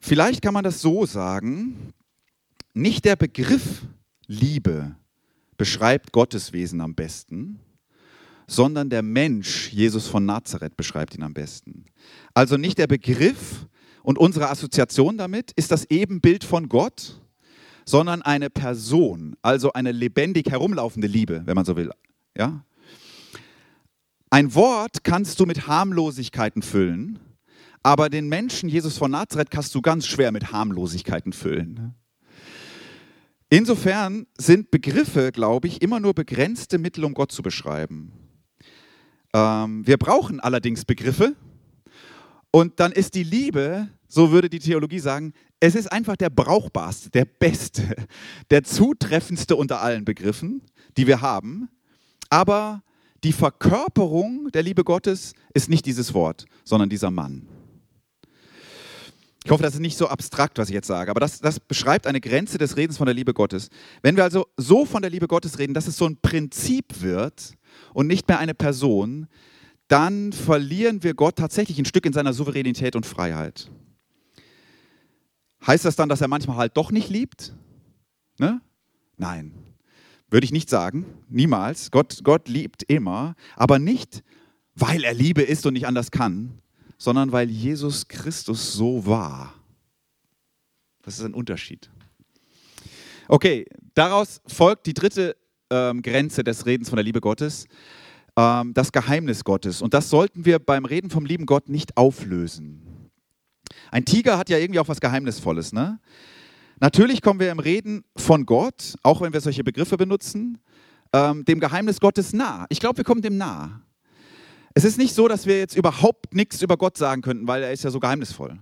[0.00, 1.92] Vielleicht kann man das so sagen,
[2.74, 3.86] nicht der Begriff
[4.26, 4.94] Liebe
[5.56, 7.58] beschreibt Gottes Wesen am besten,
[8.46, 11.86] sondern der Mensch, Jesus von Nazareth, beschreibt ihn am besten.
[12.34, 13.66] Also nicht der Begriff
[14.02, 17.20] und unsere Assoziation damit ist das Ebenbild von Gott,
[17.84, 21.90] sondern eine Person, also eine lebendig herumlaufende Liebe, wenn man so will.
[22.36, 22.64] Ja?
[24.36, 27.18] Ein Wort kannst du mit Harmlosigkeiten füllen,
[27.82, 31.94] aber den Menschen Jesus von Nazareth kannst du ganz schwer mit Harmlosigkeiten füllen.
[33.48, 38.12] Insofern sind Begriffe, glaube ich, immer nur begrenzte Mittel, um Gott zu beschreiben.
[39.32, 41.34] Ähm, wir brauchen allerdings Begriffe
[42.50, 47.08] und dann ist die Liebe, so würde die Theologie sagen, es ist einfach der brauchbarste,
[47.08, 47.96] der beste,
[48.50, 50.60] der zutreffendste unter allen Begriffen,
[50.98, 51.70] die wir haben.
[52.28, 52.82] Aber
[53.24, 57.48] die Verkörperung der Liebe Gottes ist nicht dieses Wort, sondern dieser Mann.
[59.44, 62.08] Ich hoffe, das ist nicht so abstrakt, was ich jetzt sage, aber das, das beschreibt
[62.08, 63.68] eine Grenze des Redens von der Liebe Gottes.
[64.02, 67.54] Wenn wir also so von der Liebe Gottes reden, dass es so ein Prinzip wird
[67.94, 69.28] und nicht mehr eine Person,
[69.86, 73.70] dann verlieren wir Gott tatsächlich ein Stück in seiner Souveränität und Freiheit.
[75.64, 77.54] Heißt das dann, dass er manchmal halt doch nicht liebt?
[78.38, 78.60] Ne?
[79.16, 79.52] Nein,
[80.36, 81.90] würde ich nicht sagen, niemals.
[81.90, 84.22] Gott, Gott liebt immer, aber nicht,
[84.74, 86.60] weil er Liebe ist und nicht anders kann,
[86.98, 89.54] sondern weil Jesus Christus so war.
[91.00, 91.88] Das ist ein Unterschied.
[93.28, 95.38] Okay, daraus folgt die dritte
[95.70, 97.66] ähm, Grenze des Redens von der Liebe Gottes,
[98.36, 99.80] ähm, das Geheimnis Gottes.
[99.80, 103.10] Und das sollten wir beim Reden vom lieben Gott nicht auflösen.
[103.90, 105.72] Ein Tiger hat ja irgendwie auch was Geheimnisvolles.
[105.72, 105.98] Ne?
[106.80, 110.58] Natürlich kommen wir im Reden von Gott, auch wenn wir solche Begriffe benutzen,
[111.12, 112.66] ähm, dem Geheimnis Gottes nah.
[112.68, 113.80] Ich glaube, wir kommen dem nah.
[114.74, 117.72] Es ist nicht so, dass wir jetzt überhaupt nichts über Gott sagen könnten, weil er
[117.72, 118.58] ist ja so geheimnisvoll.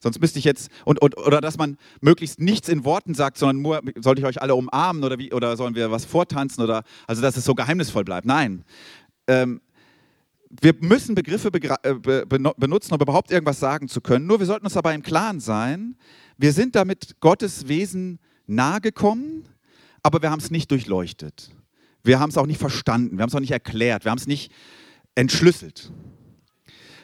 [0.00, 3.62] Sonst müsste ich jetzt, und, und, oder dass man möglichst nichts in Worten sagt, sondern
[3.62, 7.22] nur, soll ich euch alle umarmen oder, wie, oder sollen wir was vortanzen oder, also
[7.22, 8.26] dass es so geheimnisvoll bleibt.
[8.26, 8.64] Nein.
[9.28, 9.60] Ähm,
[10.48, 14.26] wir müssen Begriffe äh, benutzen, um überhaupt irgendwas sagen zu können.
[14.26, 15.96] Nur wir sollten uns dabei im Klaren sein,
[16.40, 19.44] wir sind damit Gottes Wesen nahe gekommen,
[20.02, 21.50] aber wir haben es nicht durchleuchtet.
[22.02, 24.26] Wir haben es auch nicht verstanden, wir haben es auch nicht erklärt, wir haben es
[24.26, 24.50] nicht
[25.14, 25.92] entschlüsselt.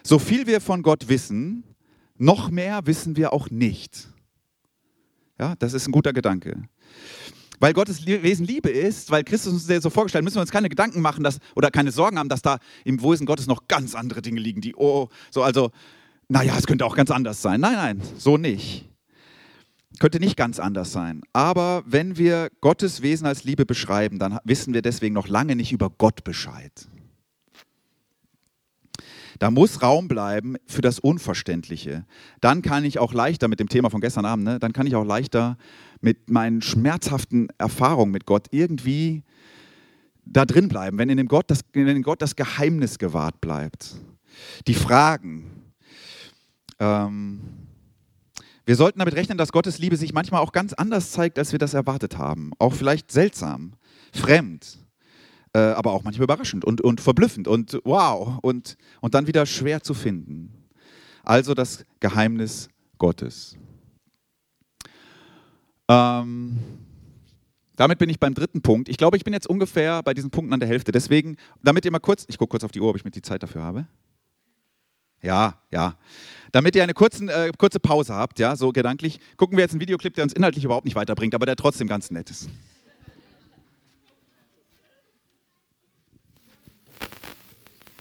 [0.02, 1.64] So viel wir von Gott wissen,
[2.16, 4.08] noch mehr wissen wir auch nicht.
[5.38, 6.62] Ja, das ist ein guter Gedanke.
[7.60, 10.50] Weil Gottes Wesen Liebe ist, weil Christus uns das so vorgestellt hat, müssen wir uns
[10.50, 13.94] keine Gedanken machen dass, oder keine Sorgen haben, dass da im Wesen Gottes noch ganz
[13.94, 15.72] andere Dinge liegen, die, oh, so, also,
[16.28, 17.60] naja, es könnte auch ganz anders sein.
[17.60, 18.95] Nein, nein, so nicht.
[19.98, 21.22] Könnte nicht ganz anders sein.
[21.32, 25.72] Aber wenn wir Gottes Wesen als Liebe beschreiben, dann wissen wir deswegen noch lange nicht
[25.72, 26.88] über Gott Bescheid.
[29.38, 32.06] Da muss Raum bleiben für das Unverständliche.
[32.40, 34.96] Dann kann ich auch leichter mit dem Thema von gestern Abend, ne, dann kann ich
[34.96, 35.58] auch leichter
[36.00, 39.24] mit meinen schmerzhaften Erfahrungen mit Gott irgendwie
[40.24, 43.96] da drin bleiben, wenn in dem Gott das, in Gott das Geheimnis gewahrt bleibt.
[44.66, 45.72] Die Fragen.
[46.78, 47.65] Ähm,
[48.66, 51.58] wir sollten damit rechnen, dass Gottes Liebe sich manchmal auch ganz anders zeigt, als wir
[51.58, 52.52] das erwartet haben.
[52.58, 53.72] Auch vielleicht seltsam,
[54.12, 54.86] fremd
[55.56, 59.82] äh, aber auch manchmal überraschend und, und verblüffend und wow und, und dann wieder schwer
[59.82, 60.52] zu finden.
[61.22, 63.56] Also das Geheimnis Gottes.
[65.88, 66.58] Ähm,
[67.76, 68.90] damit bin ich beim dritten Punkt.
[68.90, 70.92] Ich glaube, ich bin jetzt ungefähr bei diesen Punkten an der Hälfte.
[70.92, 73.22] Deswegen, damit ihr mal kurz, ich gucke kurz auf die Uhr, ob ich mit die
[73.22, 73.86] Zeit dafür habe.
[75.26, 75.96] Ja, ja.
[76.52, 79.80] Damit ihr eine kurzen, äh, kurze Pause habt, ja, so gedanklich, gucken wir jetzt einen
[79.80, 82.48] Videoclip, der uns inhaltlich überhaupt nicht weiterbringt, aber der trotzdem ganz nett ist.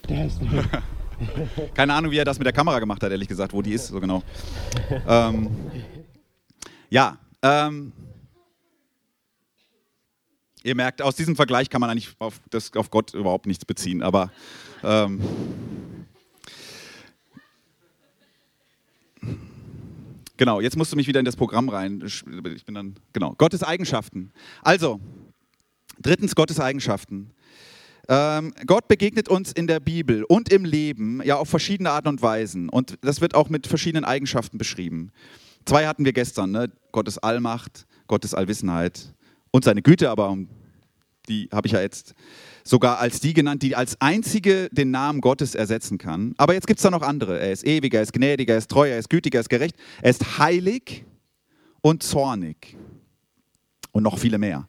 [1.74, 3.88] Keine Ahnung, wie er das mit der Kamera gemacht hat, ehrlich gesagt, wo die ist,
[3.88, 4.22] so genau.
[5.08, 5.50] ähm,
[6.90, 7.92] ja, ähm,
[10.62, 14.00] ihr merkt, aus diesem Vergleich kann man eigentlich auf, das, auf Gott überhaupt nichts beziehen,
[14.00, 14.30] aber
[14.84, 15.20] ähm,
[20.36, 22.02] genau, jetzt musst du mich wieder in das Programm rein.
[22.04, 24.32] Ich bin dann, genau, Gottes Eigenschaften.
[24.62, 25.00] Also,
[26.00, 27.30] drittens Gottes Eigenschaften.
[28.08, 32.22] Ähm, Gott begegnet uns in der Bibel und im Leben ja auf verschiedene Arten und
[32.22, 32.68] Weisen.
[32.68, 35.10] Und das wird auch mit verschiedenen Eigenschaften beschrieben.
[35.64, 36.70] Zwei hatten wir gestern, ne?
[36.92, 39.12] Gottes Allmacht, Gottes Allwissenheit
[39.50, 40.36] und seine Güte, aber
[41.28, 42.14] die habe ich ja jetzt
[42.66, 46.34] sogar als die genannt, die als einzige den Namen Gottes ersetzen kann.
[46.36, 47.38] Aber jetzt gibt es da noch andere.
[47.38, 49.76] Er ist ewig, er ist gnädig, er ist treu, er ist gütig, er ist gerecht,
[50.02, 51.04] er ist heilig
[51.80, 52.76] und zornig.
[53.92, 54.68] Und noch viele mehr.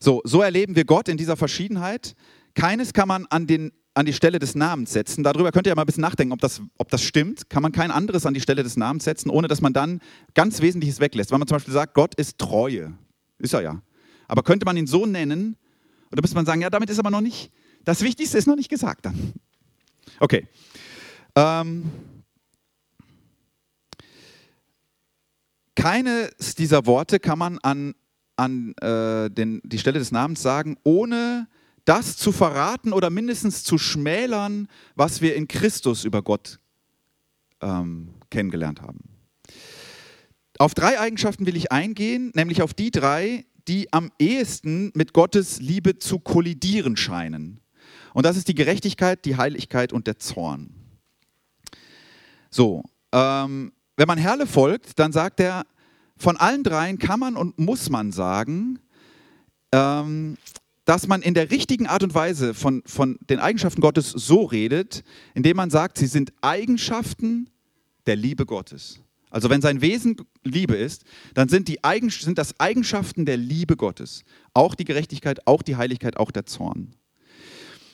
[0.00, 2.14] So, so erleben wir Gott in dieser Verschiedenheit.
[2.54, 5.24] Keines kann man an, den, an die Stelle des Namens setzen.
[5.24, 7.50] Darüber könnt ihr ja mal ein bisschen nachdenken, ob das, ob das stimmt.
[7.50, 10.00] Kann man kein anderes an die Stelle des Namens setzen, ohne dass man dann
[10.34, 11.32] ganz Wesentliches weglässt.
[11.32, 12.94] Wenn man zum Beispiel sagt, Gott ist Treue.
[13.38, 13.82] Ist er ja.
[14.28, 15.56] Aber könnte man ihn so nennen,
[16.16, 17.52] oder müsste man sagen, ja, damit ist aber noch nicht,
[17.84, 19.34] das Wichtigste ist noch nicht gesagt dann.
[20.18, 20.48] Okay.
[21.34, 21.90] Ähm,
[25.74, 27.94] keines dieser Worte kann man an,
[28.36, 31.48] an äh, den, die Stelle des Namens sagen, ohne
[31.84, 36.60] das zu verraten oder mindestens zu schmälern, was wir in Christus über Gott
[37.60, 39.00] ähm, kennengelernt haben.
[40.58, 45.60] Auf drei Eigenschaften will ich eingehen, nämlich auf die drei, die am ehesten mit Gottes
[45.60, 47.60] Liebe zu kollidieren scheinen.
[48.14, 50.70] Und das ist die Gerechtigkeit, die Heiligkeit und der Zorn.
[52.50, 55.64] So, ähm, wenn man Herle folgt, dann sagt er,
[56.16, 58.78] von allen dreien kann man und muss man sagen,
[59.72, 60.36] ähm,
[60.84, 65.02] dass man in der richtigen Art und Weise von, von den Eigenschaften Gottes so redet,
[65.34, 67.50] indem man sagt, sie sind Eigenschaften
[68.06, 69.00] der Liebe Gottes.
[69.36, 73.76] Also wenn sein Wesen Liebe ist, dann sind, die Eigen, sind das Eigenschaften der Liebe
[73.76, 74.24] Gottes.
[74.54, 76.94] Auch die Gerechtigkeit, auch die Heiligkeit, auch der Zorn.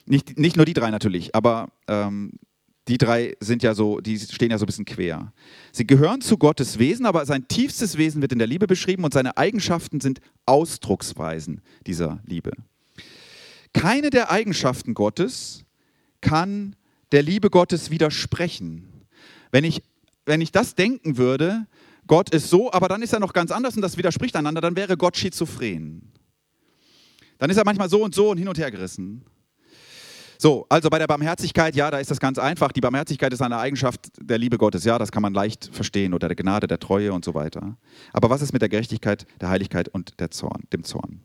[0.06, 2.34] Nicht, nicht nur die drei natürlich, aber ähm,
[2.86, 5.32] die drei sind ja so, die stehen ja so ein bisschen quer.
[5.72, 9.12] Sie gehören zu Gottes Wesen, aber sein tiefstes Wesen wird in der Liebe beschrieben und
[9.12, 12.52] seine Eigenschaften sind Ausdrucksweisen dieser Liebe.
[13.72, 15.64] Keine der Eigenschaften Gottes
[16.20, 16.76] kann
[17.10, 18.86] der Liebe Gottes widersprechen.
[19.50, 19.82] Wenn ich,
[20.26, 21.66] wenn ich das denken würde,
[22.06, 24.76] Gott ist so, aber dann ist er noch ganz anders und das widerspricht einander, dann
[24.76, 26.12] wäre Gott schizophren.
[27.38, 29.24] Dann ist er manchmal so und so und hin und her gerissen.
[30.38, 32.72] So, also bei der Barmherzigkeit, ja, da ist das ganz einfach.
[32.72, 36.26] Die Barmherzigkeit ist eine Eigenschaft der Liebe Gottes, ja, das kann man leicht verstehen, oder
[36.26, 37.76] der Gnade, der Treue und so weiter.
[38.12, 41.20] Aber was ist mit der Gerechtigkeit, der Heiligkeit und der Zorn, dem Zorn?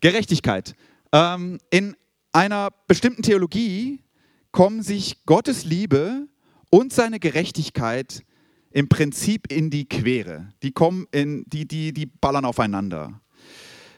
[0.00, 0.74] Gerechtigkeit.
[1.12, 1.94] Ähm, in
[2.32, 4.02] einer bestimmten Theologie
[4.50, 6.26] kommen sich Gottes Liebe
[6.72, 8.24] und seine Gerechtigkeit
[8.70, 10.48] im Prinzip in die Quere.
[10.62, 13.20] Die kommen in, die, die, die ballern aufeinander.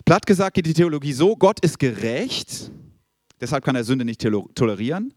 [0.05, 2.73] Platt gesagt geht die Theologie so: Gott ist gerecht,
[3.41, 5.15] deshalb kann er Sünde nicht tolerieren.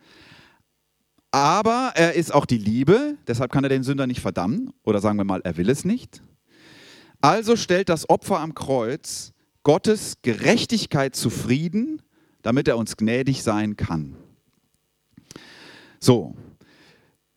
[1.31, 4.71] Aber er ist auch die Liebe, deshalb kann er den Sünder nicht verdammen.
[4.83, 6.21] Oder sagen wir mal, er will es nicht.
[7.19, 12.01] Also stellt das Opfer am Kreuz Gottes Gerechtigkeit zufrieden,
[12.43, 14.15] damit er uns gnädig sein kann.
[15.99, 16.35] So,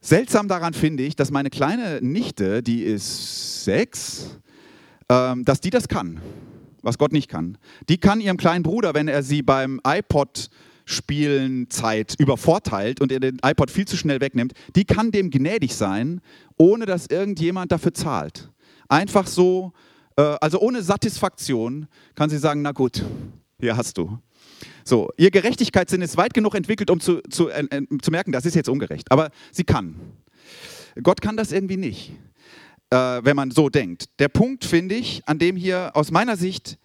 [0.01, 4.39] seltsam daran finde ich, dass meine kleine Nichte, die ist sechs,
[5.09, 6.21] ähm, dass die das kann,
[6.83, 7.59] was Gott nicht kann.
[7.89, 10.51] Die kann ihrem kleinen Bruder, wenn er sie beim iPod
[10.85, 15.77] Spielen Zeit übervorteilt und er den iPod viel zu schnell wegnimmt, die kann dem gnädig
[15.77, 16.21] sein,
[16.57, 18.51] ohne dass irgendjemand dafür zahlt.
[18.89, 19.73] Einfach so,
[20.17, 21.87] äh, also ohne Satisfaktion
[22.17, 23.05] kann sie sagen, na gut,
[23.61, 24.19] hier hast du.
[24.85, 28.47] So, ihr Gerechtigkeitssinn ist weit genug entwickelt, um zu, zu, äh, äh, zu merken, das
[28.47, 29.11] ist jetzt ungerecht.
[29.11, 29.97] Aber sie kann.
[31.03, 32.13] Gott kann das irgendwie nicht,
[32.91, 34.07] äh, wenn man so denkt.
[34.19, 36.79] Der Punkt, finde ich, an dem hier aus meiner Sicht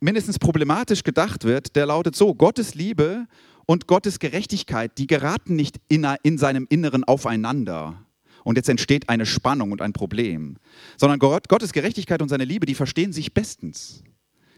[0.00, 3.26] mindestens problematisch gedacht wird, der lautet so, Gottes Liebe
[3.66, 8.04] und Gottes Gerechtigkeit, die geraten nicht in, in seinem Inneren aufeinander.
[8.44, 10.56] Und jetzt entsteht eine Spannung und ein Problem.
[10.96, 14.02] Sondern Gott, Gottes Gerechtigkeit und seine Liebe, die verstehen sich bestens.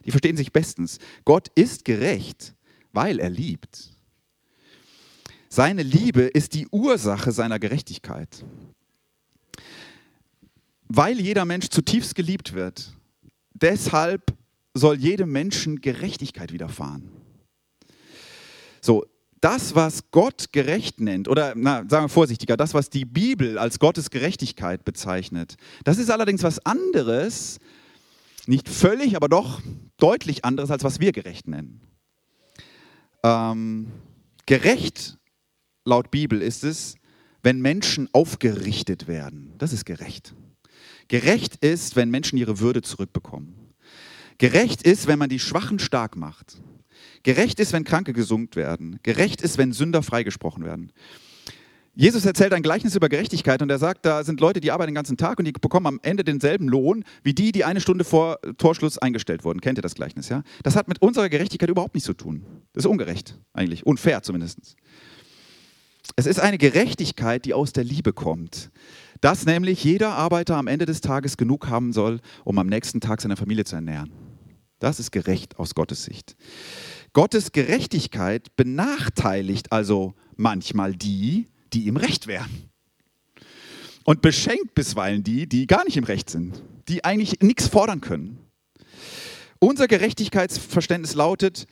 [0.05, 0.99] Die verstehen sich bestens.
[1.25, 2.55] Gott ist gerecht,
[2.93, 3.91] weil er liebt.
[5.49, 8.45] Seine Liebe ist die Ursache seiner Gerechtigkeit.
[10.89, 12.93] Weil jeder Mensch zutiefst geliebt wird,
[13.53, 14.33] deshalb
[14.75, 17.11] soll jedem Menschen Gerechtigkeit widerfahren.
[18.81, 19.05] So,
[19.41, 23.79] das, was Gott gerecht nennt, oder na, sagen wir vorsichtiger, das, was die Bibel als
[23.79, 27.59] Gottes Gerechtigkeit bezeichnet, das ist allerdings was anderes,
[28.47, 29.61] nicht völlig, aber doch
[30.03, 31.81] deutlich anderes, als was wir gerecht nennen.
[33.23, 33.89] Ähm,
[34.47, 35.19] gerecht
[35.85, 36.97] laut Bibel ist es,
[37.43, 39.55] wenn Menschen aufgerichtet werden.
[39.59, 40.35] Das ist gerecht.
[41.09, 43.55] Gerecht ist, wenn Menschen ihre Würde zurückbekommen.
[44.39, 46.63] Gerecht ist, wenn man die Schwachen stark macht.
[47.23, 48.99] Gerecht ist, wenn Kranke gesund werden.
[49.03, 50.93] Gerecht ist, wenn Sünder freigesprochen werden.
[51.95, 54.95] Jesus erzählt ein Gleichnis über Gerechtigkeit und er sagt, da sind Leute, die arbeiten den
[54.95, 58.39] ganzen Tag und die bekommen am Ende denselben Lohn wie die, die eine Stunde vor
[58.59, 59.61] Torschluss eingestellt wurden.
[59.61, 60.43] Kennt ihr das Gleichnis, ja?
[60.63, 62.47] Das hat mit unserer Gerechtigkeit überhaupt nichts zu tun.
[62.73, 64.77] Das ist ungerecht eigentlich, unfair zumindest.
[66.17, 68.71] Es ist eine Gerechtigkeit, die aus der Liebe kommt.
[69.21, 73.21] Dass nämlich jeder Arbeiter am Ende des Tages genug haben soll, um am nächsten Tag
[73.21, 74.11] seine Familie zu ernähren.
[74.79, 76.37] Das ist gerecht aus Gottes Sicht.
[77.13, 82.71] Gottes Gerechtigkeit benachteiligt also manchmal die, die im Recht wären.
[84.05, 88.39] Und beschenkt bisweilen die, die gar nicht im Recht sind, die eigentlich nichts fordern können.
[89.59, 91.67] Unser Gerechtigkeitsverständnis lautet,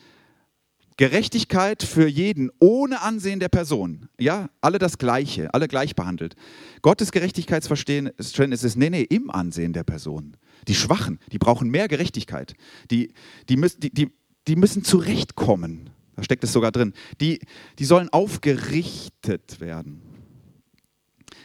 [0.98, 4.08] Gerechtigkeit für jeden ohne Ansehen der Person.
[4.18, 6.34] Ja, alle das Gleiche, alle gleich behandelt.
[6.82, 10.36] Gottes Gerechtigkeitsverständnis ist, nee, nee, im Ansehen der Person.
[10.66, 12.54] Die Schwachen, die brauchen mehr Gerechtigkeit.
[12.90, 13.12] Die,
[13.48, 14.10] die, müssen, die, die,
[14.48, 15.87] die müssen zurechtkommen.
[16.18, 16.94] Da steckt es sogar drin.
[17.20, 17.38] Die,
[17.78, 20.02] die sollen aufgerichtet werden.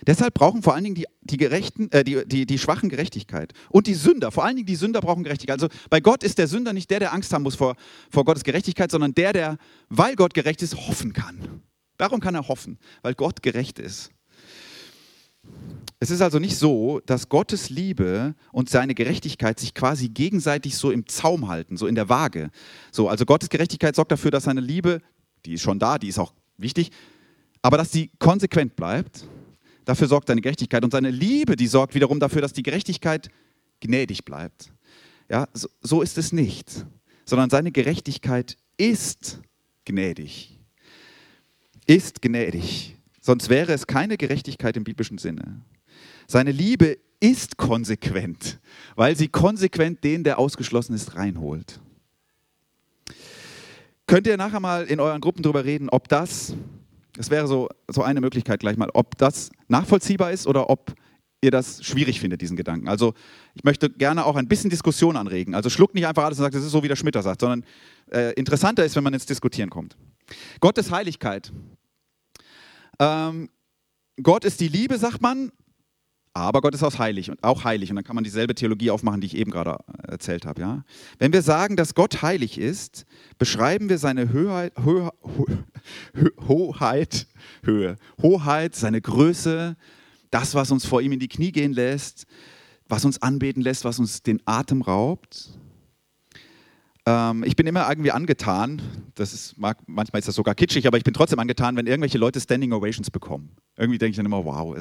[0.08, 3.54] Deshalb brauchen vor allen Dingen die, die, Gerechten, äh, die, die, die Schwachen Gerechtigkeit.
[3.70, 5.62] Und die Sünder, vor allen Dingen die Sünder brauchen Gerechtigkeit.
[5.62, 7.76] Also bei Gott ist der Sünder nicht der, der Angst haben muss vor,
[8.10, 9.58] vor Gottes Gerechtigkeit, sondern der, der,
[9.90, 11.62] weil Gott gerecht ist, hoffen kann.
[11.98, 14.10] Darum kann er hoffen, weil Gott gerecht ist.
[16.04, 20.92] Es ist also nicht so, dass Gottes Liebe und seine Gerechtigkeit sich quasi gegenseitig so
[20.92, 22.52] im Zaum halten, so in der Waage.
[22.92, 25.00] So, also Gottes Gerechtigkeit sorgt dafür, dass seine Liebe,
[25.46, 26.92] die ist schon da, die ist auch wichtig,
[27.62, 29.26] aber dass sie konsequent bleibt.
[29.86, 33.30] Dafür sorgt seine Gerechtigkeit und seine Liebe, die sorgt wiederum dafür, dass die Gerechtigkeit
[33.80, 34.74] gnädig bleibt.
[35.30, 36.86] Ja, so, so ist es nicht,
[37.24, 39.40] sondern seine Gerechtigkeit ist
[39.86, 40.60] gnädig.
[41.88, 42.98] Ist gnädig.
[43.22, 45.62] Sonst wäre es keine Gerechtigkeit im biblischen Sinne.
[46.28, 48.60] Seine Liebe ist konsequent,
[48.96, 51.80] weil sie konsequent den, der ausgeschlossen ist, reinholt.
[54.08, 56.54] Könnt ihr nachher mal in euren Gruppen darüber reden, ob das,
[57.16, 60.94] das wäre so, so eine Möglichkeit gleich mal, ob das nachvollziehbar ist oder ob
[61.44, 62.88] ihr das schwierig findet, diesen Gedanken.
[62.88, 63.14] Also
[63.54, 65.56] ich möchte gerne auch ein bisschen Diskussion anregen.
[65.56, 67.66] Also schluckt nicht einfach alles und sagt, das ist so, wie der Schmitter sagt, sondern
[68.12, 69.98] äh, interessanter ist, wenn man ins Diskutieren kommt.
[70.60, 71.52] Gottes Heiligkeit.
[73.00, 73.50] Ähm,
[74.22, 75.52] Gott ist die Liebe, sagt man,
[76.34, 77.92] aber Gott ist auch heilig und auch heilig.
[77.92, 80.62] Und dann kann man dieselbe Theologie aufmachen, die ich eben gerade äh, erzählt habe.
[80.62, 80.84] Ja?
[81.20, 83.06] Wenn wir sagen, dass Gott heilig ist,
[83.38, 85.10] beschreiben wir seine Höheit, Hö,
[86.48, 87.28] Hoheit,
[87.64, 89.76] Höhe, Hoheit, seine Größe,
[90.32, 92.26] das, was uns vor ihm in die Knie gehen lässt,
[92.88, 95.50] was uns anbeten lässt, was uns den Atem raubt.
[97.06, 98.82] Ähm, ich bin immer irgendwie angetan,
[99.16, 102.40] das ist, manchmal ist das sogar kitschig, aber ich bin trotzdem angetan, wenn irgendwelche Leute
[102.40, 103.50] Standing Ovations bekommen.
[103.76, 104.78] Irgendwie denke ich dann immer, wow.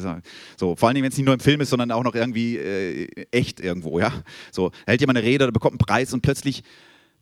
[0.57, 3.27] so, vor allem, wenn es nicht nur im Film ist, sondern auch noch irgendwie äh,
[3.33, 3.99] echt irgendwo.
[3.99, 4.13] Ja?
[4.53, 6.63] So, hält jemand eine Rede oder bekommt einen Preis und plötzlich,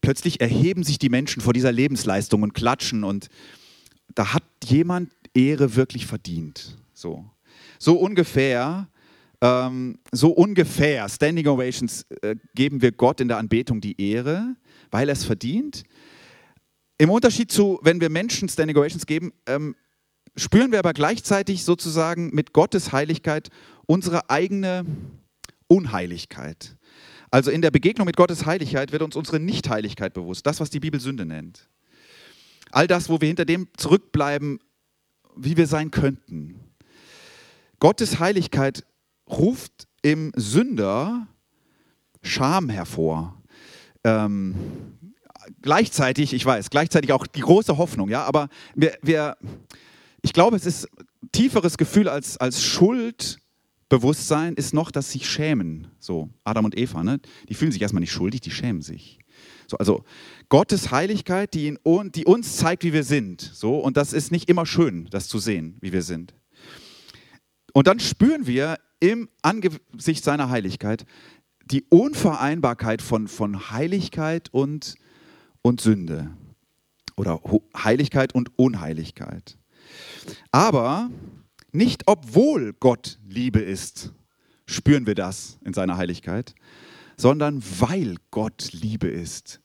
[0.02, 3.28] plötzlich erheben sich die Menschen vor dieser Lebensleistung und klatschen und
[4.14, 6.76] da hat jemand Ehre wirklich verdient.
[6.92, 7.24] So,
[7.78, 8.88] so ungefähr
[9.42, 14.54] ähm, so ungefähr, Standing Ovations, äh, geben wir Gott in der Anbetung die Ehre
[14.90, 15.84] weil er es verdient.
[16.98, 19.74] Im Unterschied zu, wenn wir Menschen Standing Ovations geben, ähm,
[20.36, 23.48] spüren wir aber gleichzeitig sozusagen mit Gottes Heiligkeit
[23.86, 24.84] unsere eigene
[25.66, 26.76] Unheiligkeit.
[27.30, 30.80] Also in der Begegnung mit Gottes Heiligkeit wird uns unsere Nichtheiligkeit bewusst, das, was die
[30.80, 31.68] Bibel Sünde nennt.
[32.72, 34.60] All das, wo wir hinter dem zurückbleiben,
[35.36, 36.60] wie wir sein könnten.
[37.78, 38.84] Gottes Heiligkeit
[39.28, 41.26] ruft im Sünder
[42.22, 43.39] Scham hervor
[44.04, 44.54] ähm,
[45.62, 49.36] gleichzeitig, ich weiß, gleichzeitig auch die große Hoffnung, ja, aber wir, wir
[50.22, 50.88] ich glaube, es ist
[51.32, 55.88] tieferes Gefühl als, als Schuldbewusstsein ist noch, dass sich schämen.
[55.98, 57.20] So, Adam und Eva, ne?
[57.48, 59.18] die fühlen sich erstmal nicht schuldig, die schämen sich.
[59.66, 60.04] So, also
[60.48, 61.78] Gottes Heiligkeit, die, in,
[62.12, 63.40] die uns zeigt, wie wir sind.
[63.40, 66.34] So, und das ist nicht immer schön, das zu sehen, wie wir sind.
[67.72, 71.06] Und dann spüren wir im Angesicht seiner Heiligkeit,
[71.70, 74.96] die Unvereinbarkeit von, von Heiligkeit und,
[75.62, 76.30] und Sünde
[77.16, 77.40] oder
[77.76, 79.56] Heiligkeit und Unheiligkeit.
[80.50, 81.10] Aber
[81.72, 84.12] nicht obwohl Gott Liebe ist,
[84.66, 86.54] spüren wir das in seiner Heiligkeit,
[87.16, 89.60] sondern weil Gott Liebe ist.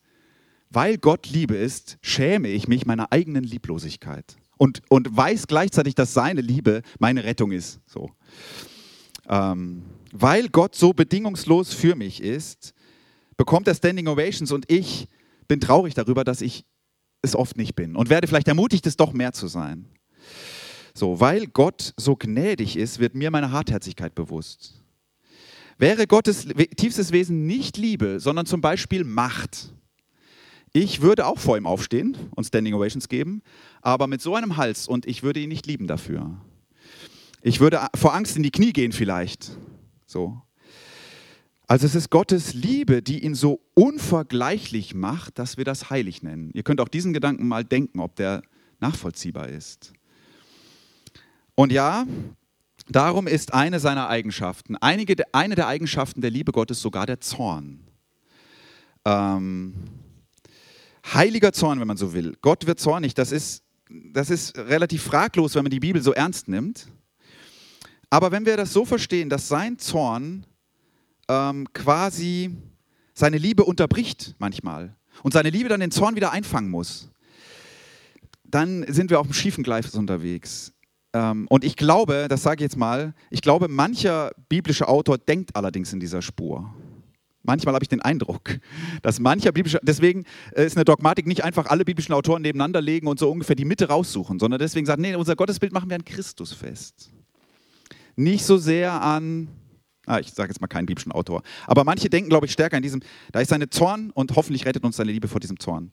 [0.70, 6.14] Weil Gott Liebe ist, schäme ich mich meiner eigenen Lieblosigkeit und, und weiß gleichzeitig, dass
[6.14, 7.80] seine Liebe meine Rettung ist.
[7.86, 8.12] So.
[9.30, 9.84] Ähm,
[10.18, 12.74] weil Gott so bedingungslos für mich ist,
[13.36, 15.08] bekommt er Standing Ovations und ich
[15.48, 16.66] bin traurig darüber, dass ich
[17.22, 19.88] es oft nicht bin und werde vielleicht ermutigt, es doch mehr zu sein.
[20.94, 24.82] So, weil Gott so gnädig ist, wird mir meine Hartherzigkeit bewusst.
[25.78, 26.48] Wäre Gottes
[26.78, 29.74] tiefstes Wesen nicht Liebe, sondern zum Beispiel Macht,
[30.72, 33.42] ich würde auch vor ihm aufstehen und Standing Ovations geben,
[33.82, 36.38] aber mit so einem Hals und ich würde ihn nicht lieben dafür.
[37.42, 39.52] Ich würde vor Angst in die Knie gehen vielleicht
[40.06, 40.42] so.
[41.68, 46.52] Also es ist Gottes Liebe, die ihn so unvergleichlich macht, dass wir das heilig nennen.
[46.54, 48.44] Ihr könnt auch diesen Gedanken mal denken, ob der
[48.80, 49.94] nachvollziehbar ist.
[51.56, 52.06] Und ja,
[52.88, 57.80] darum ist eine seiner Eigenschaften, einige, eine der Eigenschaften der Liebe Gottes sogar der Zorn.
[59.06, 59.74] Ähm,
[61.14, 62.36] heiliger Zorn, wenn man so will.
[62.42, 66.48] Gott wird zornig, das ist, das ist relativ fraglos, wenn man die Bibel so ernst
[66.48, 66.88] nimmt.
[68.10, 70.46] Aber wenn wir das so verstehen, dass sein Zorn
[71.28, 72.56] ähm, quasi
[73.14, 77.10] seine Liebe unterbricht manchmal und seine Liebe dann den Zorn wieder einfangen muss,
[78.44, 80.74] dann sind wir auf dem schiefen Gleis unterwegs.
[81.14, 85.56] Ähm, und ich glaube, das sage ich jetzt mal, ich glaube, mancher biblische Autor denkt
[85.56, 86.74] allerdings in dieser Spur.
[87.42, 88.60] Manchmal habe ich den Eindruck,
[89.04, 90.26] dass mancher biblische, deswegen
[90.56, 93.66] äh, ist eine Dogmatik nicht einfach alle biblischen Autoren nebeneinander legen und so ungefähr die
[93.66, 97.15] Mitte raussuchen, sondern deswegen sagt, nee, unser Gottesbild machen wir an Christus fest
[98.16, 99.48] nicht so sehr an,
[100.06, 102.84] ah, ich sage jetzt mal keinen biblischen Autor, aber manche denken, glaube ich, stärker in
[102.84, 103.02] diesem,
[103.32, 105.92] da ist seine Zorn und hoffentlich rettet uns seine Liebe vor diesem Zorn.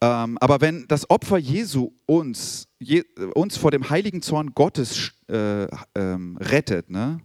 [0.00, 3.04] Ähm, aber wenn das Opfer Jesu uns, je,
[3.34, 7.20] uns vor dem heiligen Zorn Gottes äh, ähm, rettet, ne?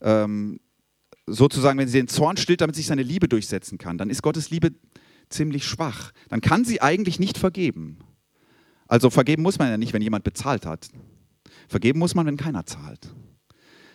[0.00, 0.58] Ähm,
[1.26, 4.50] sozusagen, wenn sie den Zorn stillt, damit sich seine Liebe durchsetzen kann, dann ist Gottes
[4.50, 4.72] Liebe
[5.28, 6.12] ziemlich schwach.
[6.28, 7.98] Dann kann sie eigentlich nicht vergeben.
[8.88, 10.88] Also vergeben muss man ja nicht, wenn jemand bezahlt hat.
[11.68, 13.12] Vergeben muss man, wenn keiner zahlt.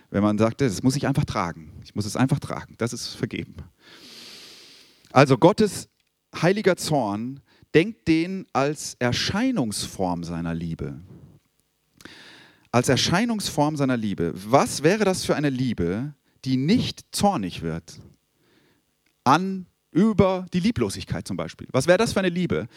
[0.10, 1.72] Wenn man sagt, das muss ich einfach tragen.
[1.84, 2.76] Ich muss es einfach tragen.
[2.78, 3.56] Das ist vergeben.
[5.12, 5.90] Also Gottes
[6.42, 7.40] heiliger Zorn
[7.74, 11.00] denkt den als Erscheinungsform seiner Liebe.
[12.72, 14.34] Als Erscheinungsform seiner Liebe.
[14.36, 16.14] Was wäre das für eine Liebe,
[16.46, 18.00] die nicht zornig wird
[19.24, 21.68] an über die Lieblosigkeit zum Beispiel.
[21.72, 22.68] Was wäre das für eine Liebe?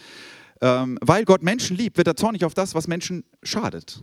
[0.60, 4.02] Ähm, weil Gott Menschen liebt, wird er zornig auf das, was Menschen schadet,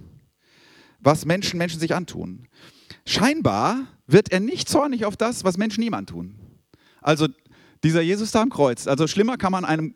[1.01, 2.47] was Menschen Menschen sich antun.
[3.05, 6.35] Scheinbar wird er nicht zornig auf das, was Menschen ihm antun.
[7.01, 7.27] Also
[7.83, 9.95] dieser Jesus da am Kreuz, also schlimmer kann man einem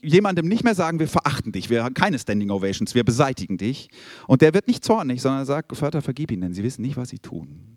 [0.00, 3.90] jemandem nicht mehr sagen, wir verachten dich, wir haben keine Standing Ovations, wir beseitigen dich.
[4.26, 7.10] Und der wird nicht zornig, sondern sagt, Vater, vergib ihnen, denn sie wissen nicht, was
[7.10, 7.76] sie tun.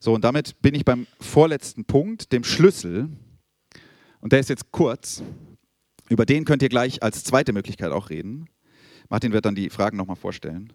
[0.00, 3.08] So, und damit bin ich beim vorletzten Punkt, dem Schlüssel.
[4.20, 5.22] Und der ist jetzt kurz.
[6.08, 8.48] Über den könnt ihr gleich als zweite Möglichkeit auch reden.
[9.12, 10.72] Martin wird dann die Fragen nochmal vorstellen.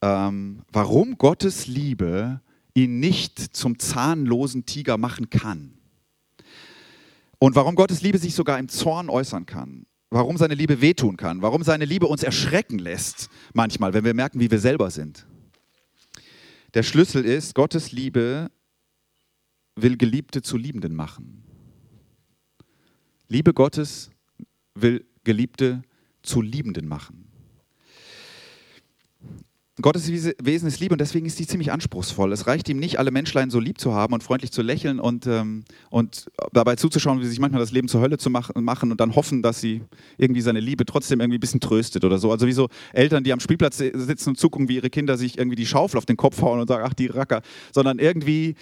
[0.00, 2.40] Ähm, warum Gottes Liebe
[2.74, 5.76] ihn nicht zum zahnlosen Tiger machen kann.
[7.40, 9.84] Und warum Gottes Liebe sich sogar im Zorn äußern kann.
[10.10, 11.42] Warum seine Liebe wehtun kann.
[11.42, 15.26] Warum seine Liebe uns erschrecken lässt, manchmal, wenn wir merken, wie wir selber sind.
[16.74, 18.48] Der Schlüssel ist, Gottes Liebe
[19.74, 21.42] will Geliebte zu Liebenden machen.
[23.26, 24.12] Liebe Gottes
[24.76, 25.82] will Geliebte
[26.22, 27.26] zu Liebenden machen.
[29.82, 32.32] Gottes Wesen ist Liebe und deswegen ist sie ziemlich anspruchsvoll.
[32.32, 35.26] Es reicht ihm nicht, alle Menschlein so lieb zu haben und freundlich zu lächeln und,
[35.26, 38.90] ähm, und dabei zuzuschauen, wie sie sich manchmal das Leben zur Hölle zu mach machen
[38.90, 39.82] und dann hoffen, dass sie
[40.16, 42.32] irgendwie seine Liebe trotzdem irgendwie ein bisschen tröstet oder so.
[42.32, 45.56] Also wie so Eltern, die am Spielplatz sitzen und zugucken, wie ihre Kinder sich irgendwie
[45.56, 48.54] die Schaufel auf den Kopf hauen und sagen, ach die Racker, sondern irgendwie,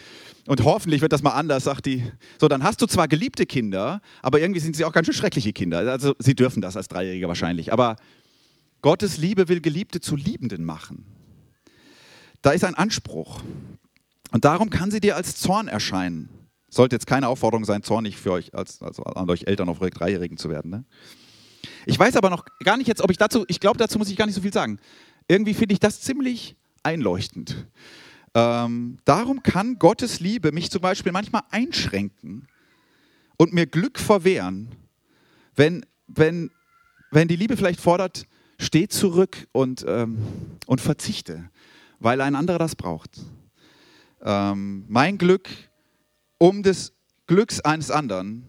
[0.48, 2.02] und hoffentlich wird das mal anders, sagt die,
[2.40, 5.52] so dann hast du zwar geliebte Kinder, aber irgendwie sind sie auch ganz schön schreckliche
[5.52, 5.78] Kinder.
[5.78, 7.94] Also sie dürfen das als Dreijährige wahrscheinlich, aber
[8.84, 11.06] Gottes Liebe will Geliebte zu Liebenden machen.
[12.42, 13.40] Da ist ein Anspruch.
[14.30, 16.28] Und darum kann sie dir als Zorn erscheinen.
[16.68, 20.36] Sollte jetzt keine Aufforderung sein, zornig für euch, als, also an euch Eltern auf Dreijährigen
[20.36, 20.70] zu werden.
[20.70, 20.84] Ne?
[21.86, 24.18] Ich weiß aber noch gar nicht jetzt, ob ich dazu, ich glaube, dazu muss ich
[24.18, 24.78] gar nicht so viel sagen.
[25.28, 27.66] Irgendwie finde ich das ziemlich einleuchtend.
[28.34, 32.48] Ähm, darum kann Gottes Liebe mich zum Beispiel manchmal einschränken
[33.38, 34.68] und mir Glück verwehren,
[35.56, 36.50] wenn, wenn,
[37.10, 38.26] wenn die Liebe vielleicht fordert,
[38.58, 40.18] steh zurück und, ähm,
[40.66, 41.50] und verzichte,
[41.98, 43.20] weil ein anderer das braucht.
[44.22, 45.48] Ähm, mein Glück
[46.38, 46.92] um des
[47.26, 48.44] Glücks eines anderen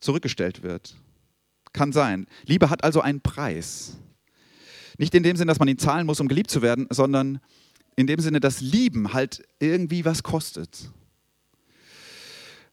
[0.00, 0.96] zurückgestellt wird.
[1.72, 2.26] Kann sein.
[2.44, 3.96] Liebe hat also einen Preis.
[4.98, 7.40] Nicht in dem Sinne, dass man ihn zahlen muss, um geliebt zu werden, sondern
[7.96, 10.90] in dem Sinne, dass Lieben halt irgendwie was kostet.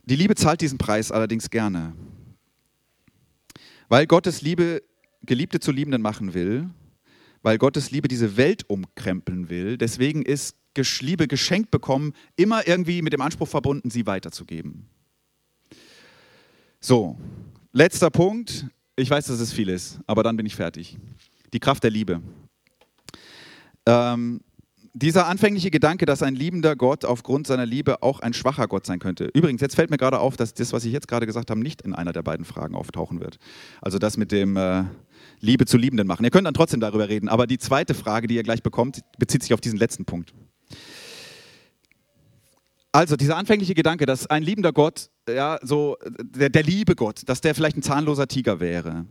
[0.05, 1.93] Die Liebe zahlt diesen Preis allerdings gerne.
[3.89, 4.82] Weil Gottes Liebe
[5.26, 6.70] Geliebte zu Liebenden machen will,
[7.41, 9.78] weil Gottes Liebe diese Welt umkrempeln will.
[9.78, 10.55] Deswegen ist
[11.01, 14.86] Liebe geschenkt bekommen immer irgendwie mit dem Anspruch verbunden, sie weiterzugeben.
[16.80, 17.18] So,
[17.72, 18.68] letzter Punkt.
[18.95, 20.97] Ich weiß, dass es viel ist, aber dann bin ich fertig.
[21.53, 22.22] Die Kraft der Liebe.
[23.88, 24.41] Ähm,
[24.93, 28.97] dieser anfängliche Gedanke, dass ein liebender Gott aufgrund seiner Liebe auch ein schwacher Gott sein
[28.97, 29.26] könnte.
[29.34, 31.84] Übrigens, jetzt fällt mir gerade auf, dass das, was ich jetzt gerade gesagt habe, nicht
[31.84, 33.38] in einer der beiden Fragen auftauchen wird.
[33.80, 34.86] Also das mit dem äh,
[35.40, 36.24] Liebe zu Liebenden machen.
[36.24, 39.44] Ihr könnt dann trotzdem darüber reden, aber die zweite Frage, die ihr gleich bekommt, bezieht
[39.44, 40.34] sich auf diesen letzten Punkt.
[42.92, 47.42] Also dieser anfängliche Gedanke, dass ein liebender Gott, ja, so der, der liebe Gott, dass
[47.42, 49.06] der vielleicht ein zahnloser Tiger wäre,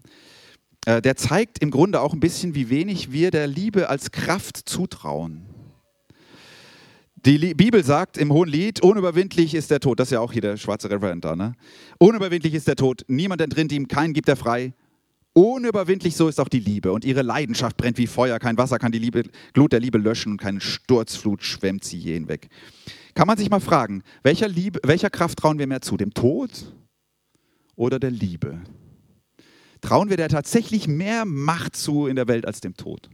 [0.87, 4.69] äh, der zeigt im Grunde auch ein bisschen, wie wenig wir der Liebe als Kraft
[4.69, 5.47] zutrauen.
[7.27, 9.99] Die Bibel sagt im Hohen Lied, unüberwindlich ist der Tod.
[9.99, 11.35] Das ist ja auch hier der schwarze Reverend da.
[11.35, 11.55] Ne?
[11.99, 13.03] Unüberwindlich ist der Tod.
[13.09, 14.75] Niemand entrinnt ihm, keinen gibt er frei.
[15.37, 16.93] Unüberwindlich so ist auch die Liebe.
[16.93, 18.39] Und ihre Leidenschaft brennt wie Feuer.
[18.39, 22.15] Kein Wasser kann die Liebe, Glut der Liebe löschen und keine Sturzflut schwemmt sie je
[22.15, 22.49] hinweg.
[23.15, 25.99] Kann man sich mal fragen, welcher, Liebe, welcher Kraft trauen wir mehr zu?
[25.99, 26.73] Dem Tod
[27.75, 28.63] oder der Liebe?
[29.83, 33.11] Trauen wir der tatsächlich mehr Macht zu in der Welt als dem Tod?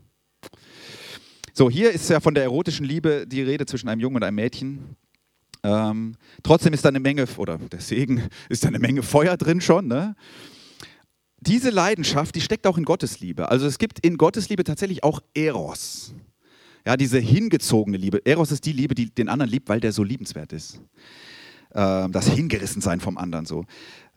[1.53, 4.37] So, hier ist ja von der erotischen Liebe die Rede zwischen einem Jungen und einem
[4.37, 4.95] Mädchen.
[5.65, 6.15] Ähm,
[6.45, 9.89] trotzdem ist da eine Menge, oder der Segen, ist da eine Menge Feuer drin schon.
[9.89, 10.15] Ne?
[11.45, 13.51] Diese Leidenschaft, die steckt auch in Gottes Liebe.
[13.51, 16.15] Also es gibt in Gottes Liebe tatsächlich auch Eros.
[16.87, 18.25] Ja, diese hingezogene Liebe.
[18.25, 20.81] Eros ist die Liebe, die den anderen liebt, weil der so liebenswert ist.
[21.75, 23.65] Ähm, das Hingerissensein vom anderen so.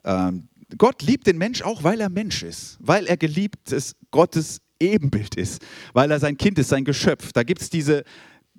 [0.03, 4.61] Ähm, Gott liebt den Mensch auch, weil er Mensch ist, weil er geliebt ist, Gottes
[4.79, 5.63] Ebenbild ist,
[5.93, 7.33] weil er sein Kind ist, sein Geschöpf.
[7.33, 8.03] Da gibt es diese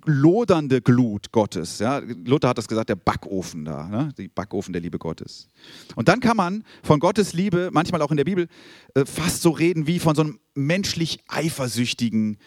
[0.07, 1.79] lodernde Glut Gottes.
[1.79, 1.99] Ja?
[1.99, 4.09] Luther hat das gesagt, der Backofen da, ne?
[4.17, 5.47] die Backofen der Liebe Gottes.
[5.95, 8.47] Und dann kann man von Gottes Liebe, manchmal auch in der Bibel,
[8.95, 12.37] äh, fast so reden wie von so einem menschlich eifersüchtigen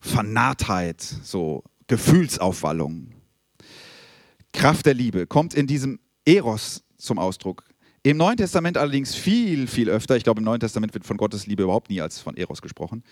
[0.00, 3.14] Vernarrtheit, so Gefühlsaufwallung.
[4.52, 7.64] Kraft der Liebe kommt in diesem Eros zum Ausdruck.
[8.02, 10.16] Im Neuen Testament allerdings viel, viel öfter.
[10.16, 13.04] Ich glaube, im Neuen Testament wird von Gottes Liebe überhaupt nie als von Eros gesprochen.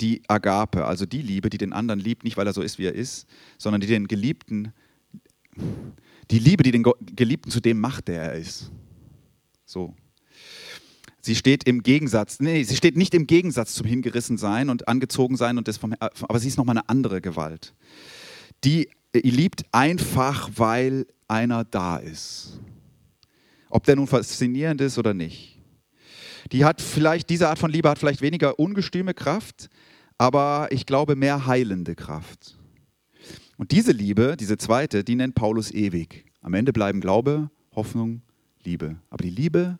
[0.00, 2.86] Die Agape, also die Liebe, die den anderen liebt, nicht weil er so ist, wie
[2.86, 3.26] er ist,
[3.58, 4.72] sondern die den Geliebten,
[6.30, 6.84] die Liebe, die den
[7.14, 8.70] Geliebten zu dem macht, der er ist.
[9.64, 9.94] So.
[11.20, 15.68] Sie steht im Gegensatz, nee, sie steht nicht im Gegensatz zum Hingerissensein und Angezogensein und
[15.68, 17.72] das vom, aber sie ist nochmal eine andere Gewalt.
[18.64, 22.60] Die liebt einfach, weil einer da ist.
[23.70, 25.53] Ob der nun faszinierend ist oder nicht.
[26.52, 29.68] Die hat vielleicht, diese Art von Liebe hat vielleicht weniger ungestüme Kraft,
[30.18, 32.58] aber ich glaube mehr heilende Kraft.
[33.56, 36.26] Und diese Liebe, diese zweite, die nennt Paulus ewig.
[36.40, 38.22] Am Ende bleiben Glaube, Hoffnung,
[38.64, 38.96] Liebe.
[39.10, 39.78] Aber die Liebe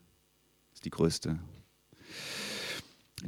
[0.73, 1.39] ist die größte.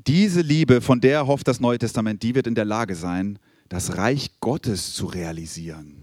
[0.06, 3.96] Diese Liebe, von der hofft das Neue Testament, die wird in der Lage sein, das
[3.96, 5.96] Reich Gottes zu realisieren.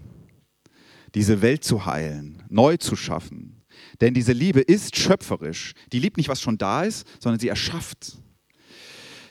[1.14, 3.62] Diese Welt zu heilen, neu zu schaffen.
[4.00, 5.74] Denn diese Liebe ist schöpferisch.
[5.92, 8.18] Die liebt nicht, was schon da ist, sondern sie erschafft.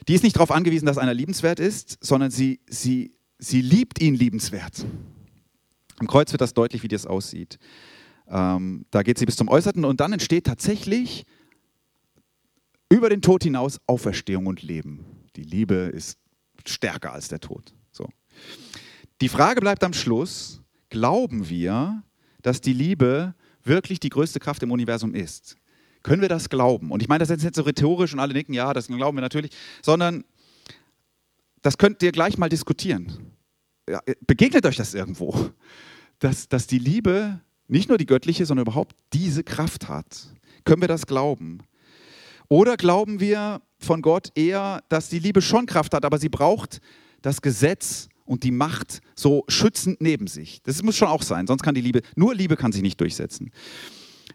[0.08, 4.16] Die ist nicht darauf angewiesen, dass einer liebenswert ist, sondern sie, sie, sie liebt ihn
[4.16, 4.86] liebenswert.
[5.98, 7.58] Am Kreuz wird das deutlich, wie das aussieht.
[8.28, 11.26] Ähm, da geht sie bis zum Äußerten und dann entsteht tatsächlich
[12.90, 15.06] über den Tod hinaus Auferstehung und Leben.
[15.36, 16.18] Die Liebe ist
[16.66, 17.74] stärker als der Tod.
[17.92, 18.10] So.
[19.22, 22.04] Die Frage bleibt am Schluss, glauben wir,
[22.42, 25.58] dass die Liebe wirklich die größte Kraft im Universum ist?
[26.04, 26.92] Können wir das glauben?
[26.92, 29.22] Und ich meine das jetzt nicht so rhetorisch und alle nicken, ja, das glauben wir
[29.22, 29.52] natürlich,
[29.82, 30.26] sondern
[31.62, 33.32] das könnt ihr gleich mal diskutieren.
[33.90, 35.52] Ja, begegnet euch das irgendwo,
[36.20, 40.28] dass, dass die Liebe nicht nur die göttliche, sondern überhaupt diese Kraft hat.
[40.66, 41.60] Können wir das glauben?
[42.50, 46.82] Oder glauben wir von Gott eher, dass die Liebe schon Kraft hat, aber sie braucht
[47.22, 50.62] das Gesetz und die Macht so schützend neben sich?
[50.64, 53.52] Das muss schon auch sein, sonst kann die Liebe, nur Liebe kann sich nicht durchsetzen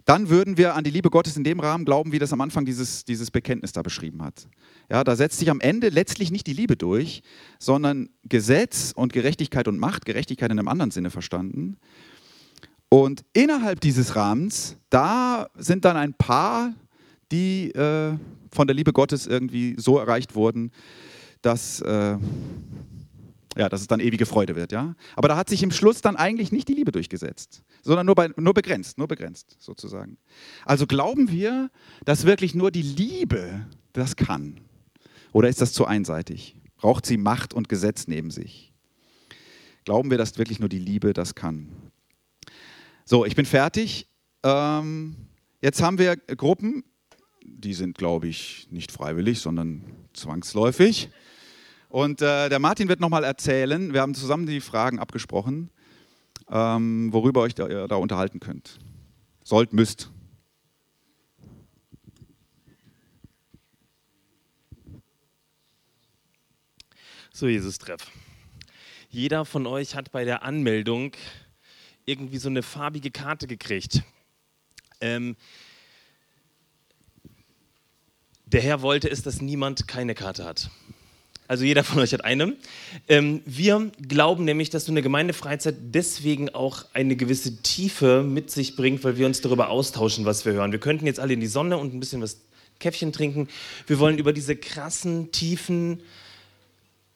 [0.09, 2.64] dann würden wir an die Liebe Gottes in dem Rahmen glauben, wie das am Anfang
[2.64, 4.49] dieses, dieses Bekenntnis da beschrieben hat.
[4.91, 7.22] Ja, da setzt sich am Ende letztlich nicht die Liebe durch,
[7.59, 11.76] sondern Gesetz und Gerechtigkeit und Macht, Gerechtigkeit in einem anderen Sinne verstanden.
[12.89, 16.72] Und innerhalb dieses Rahmens, da sind dann ein paar,
[17.30, 18.16] die äh,
[18.51, 20.72] von der Liebe Gottes irgendwie so erreicht wurden,
[21.43, 22.16] dass äh,
[23.59, 24.95] ja, dass es dann ewige Freude wird, ja.
[25.17, 28.31] Aber da hat sich im Schluss dann eigentlich nicht die Liebe durchgesetzt, sondern nur, bei,
[28.37, 30.17] nur begrenzt, nur begrenzt sozusagen.
[30.65, 31.69] Also glauben wir,
[32.05, 34.61] dass wirklich nur die Liebe das kann?
[35.33, 36.55] Oder ist das zu einseitig?
[36.77, 38.73] Braucht sie Macht und Gesetz neben sich?
[39.85, 41.69] Glauben wir, dass wirklich nur die Liebe das kann?
[43.05, 44.07] So, ich bin fertig.
[44.45, 45.17] Ähm,
[45.61, 46.85] jetzt haben wir Gruppen,
[47.43, 49.83] die sind, glaube ich, nicht freiwillig, sondern
[50.13, 51.11] zwangsläufig.
[51.89, 55.70] Und äh, der Martin wird nochmal erzählen, wir haben zusammen die Fragen abgesprochen,
[56.51, 58.78] ähm, worüber euch da, da unterhalten könnt.
[59.43, 60.11] Sollt, müsst.
[67.32, 68.11] So, Jesus-Treff.
[69.09, 71.12] Jeder von euch hat bei der Anmeldung
[72.05, 74.03] irgendwie so eine farbige Karte gekriegt.
[75.01, 75.36] Ähm,
[78.45, 80.70] der Herr wollte es, dass niemand keine Karte hat.
[81.49, 82.55] Also jeder von euch hat eine.
[83.09, 88.76] Ähm, wir glauben nämlich, dass so eine Gemeindefreizeit deswegen auch eine gewisse Tiefe mit sich
[88.76, 90.72] bringt, weil wir uns darüber austauschen, was wir hören.
[90.72, 92.42] Wir könnten jetzt alle in die Sonne und ein bisschen was
[92.78, 93.49] Käffchen trinken.
[93.86, 96.01] Wir wollen über diese krassen, tiefen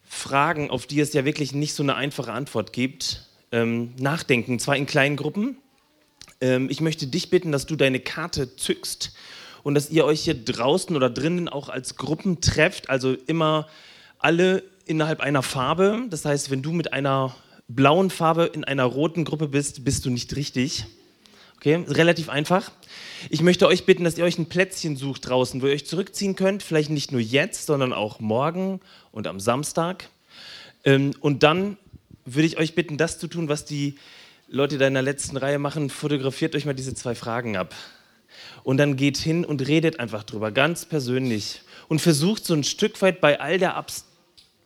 [0.03, 4.57] Fragen, auf die es ja wirklich nicht so eine einfache Antwort gibt, ähm, nachdenken.
[4.57, 5.57] Zwar in kleinen Gruppen.
[6.41, 9.13] Ähm, ich möchte dich bitten, dass du deine Karte zückst
[9.61, 12.89] und dass ihr euch hier draußen oder drinnen auch als Gruppen trefft.
[12.89, 13.67] Also immer
[14.23, 16.05] alle innerhalb einer Farbe.
[16.09, 17.35] Das heißt, wenn du mit einer
[17.67, 20.85] blauen Farbe in einer roten Gruppe bist, bist du nicht richtig.
[21.57, 22.71] Okay, relativ einfach.
[23.29, 26.35] Ich möchte euch bitten, dass ihr euch ein Plätzchen sucht draußen, wo ihr euch zurückziehen
[26.35, 26.61] könnt.
[26.61, 30.09] Vielleicht nicht nur jetzt, sondern auch morgen und am Samstag.
[30.83, 31.77] Ähm, und dann
[32.25, 33.95] würde ich euch bitten, das zu tun, was die
[34.49, 35.89] Leute da in der letzten Reihe machen.
[35.89, 37.73] Fotografiert euch mal diese zwei Fragen ab.
[38.63, 41.61] Und dann geht hin und redet einfach drüber, ganz persönlich.
[41.87, 44.05] Und versucht so ein Stück weit bei all der Abs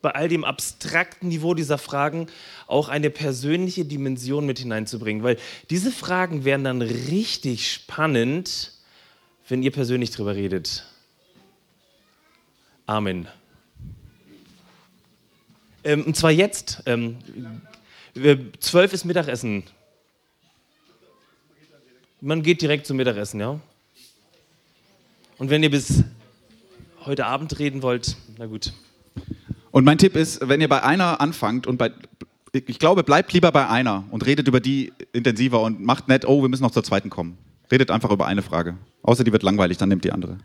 [0.01, 2.27] bei all dem abstrakten Niveau dieser Fragen
[2.67, 5.23] auch eine persönliche Dimension mit hineinzubringen.
[5.23, 5.37] Weil
[5.69, 8.73] diese Fragen wären dann richtig spannend,
[9.47, 10.85] wenn ihr persönlich drüber redet.
[12.85, 13.27] Amen.
[15.83, 16.83] Ähm, und zwar jetzt.
[16.85, 17.17] Ähm,
[18.59, 19.63] zwölf ist Mittagessen.
[22.19, 23.59] Man geht direkt zum Mittagessen, ja?
[25.37, 26.03] Und wenn ihr bis
[27.05, 28.73] heute Abend reden wollt, na gut.
[29.77, 31.91] Und mein Tipp ist, wenn ihr bei einer anfangt und bei,
[32.51, 36.41] ich glaube, bleibt lieber bei einer und redet über die intensiver und macht nicht, oh,
[36.41, 37.37] wir müssen noch zur zweiten kommen.
[37.71, 38.75] Redet einfach über eine Frage.
[39.03, 40.39] Außer die wird langweilig, dann nimmt die andere.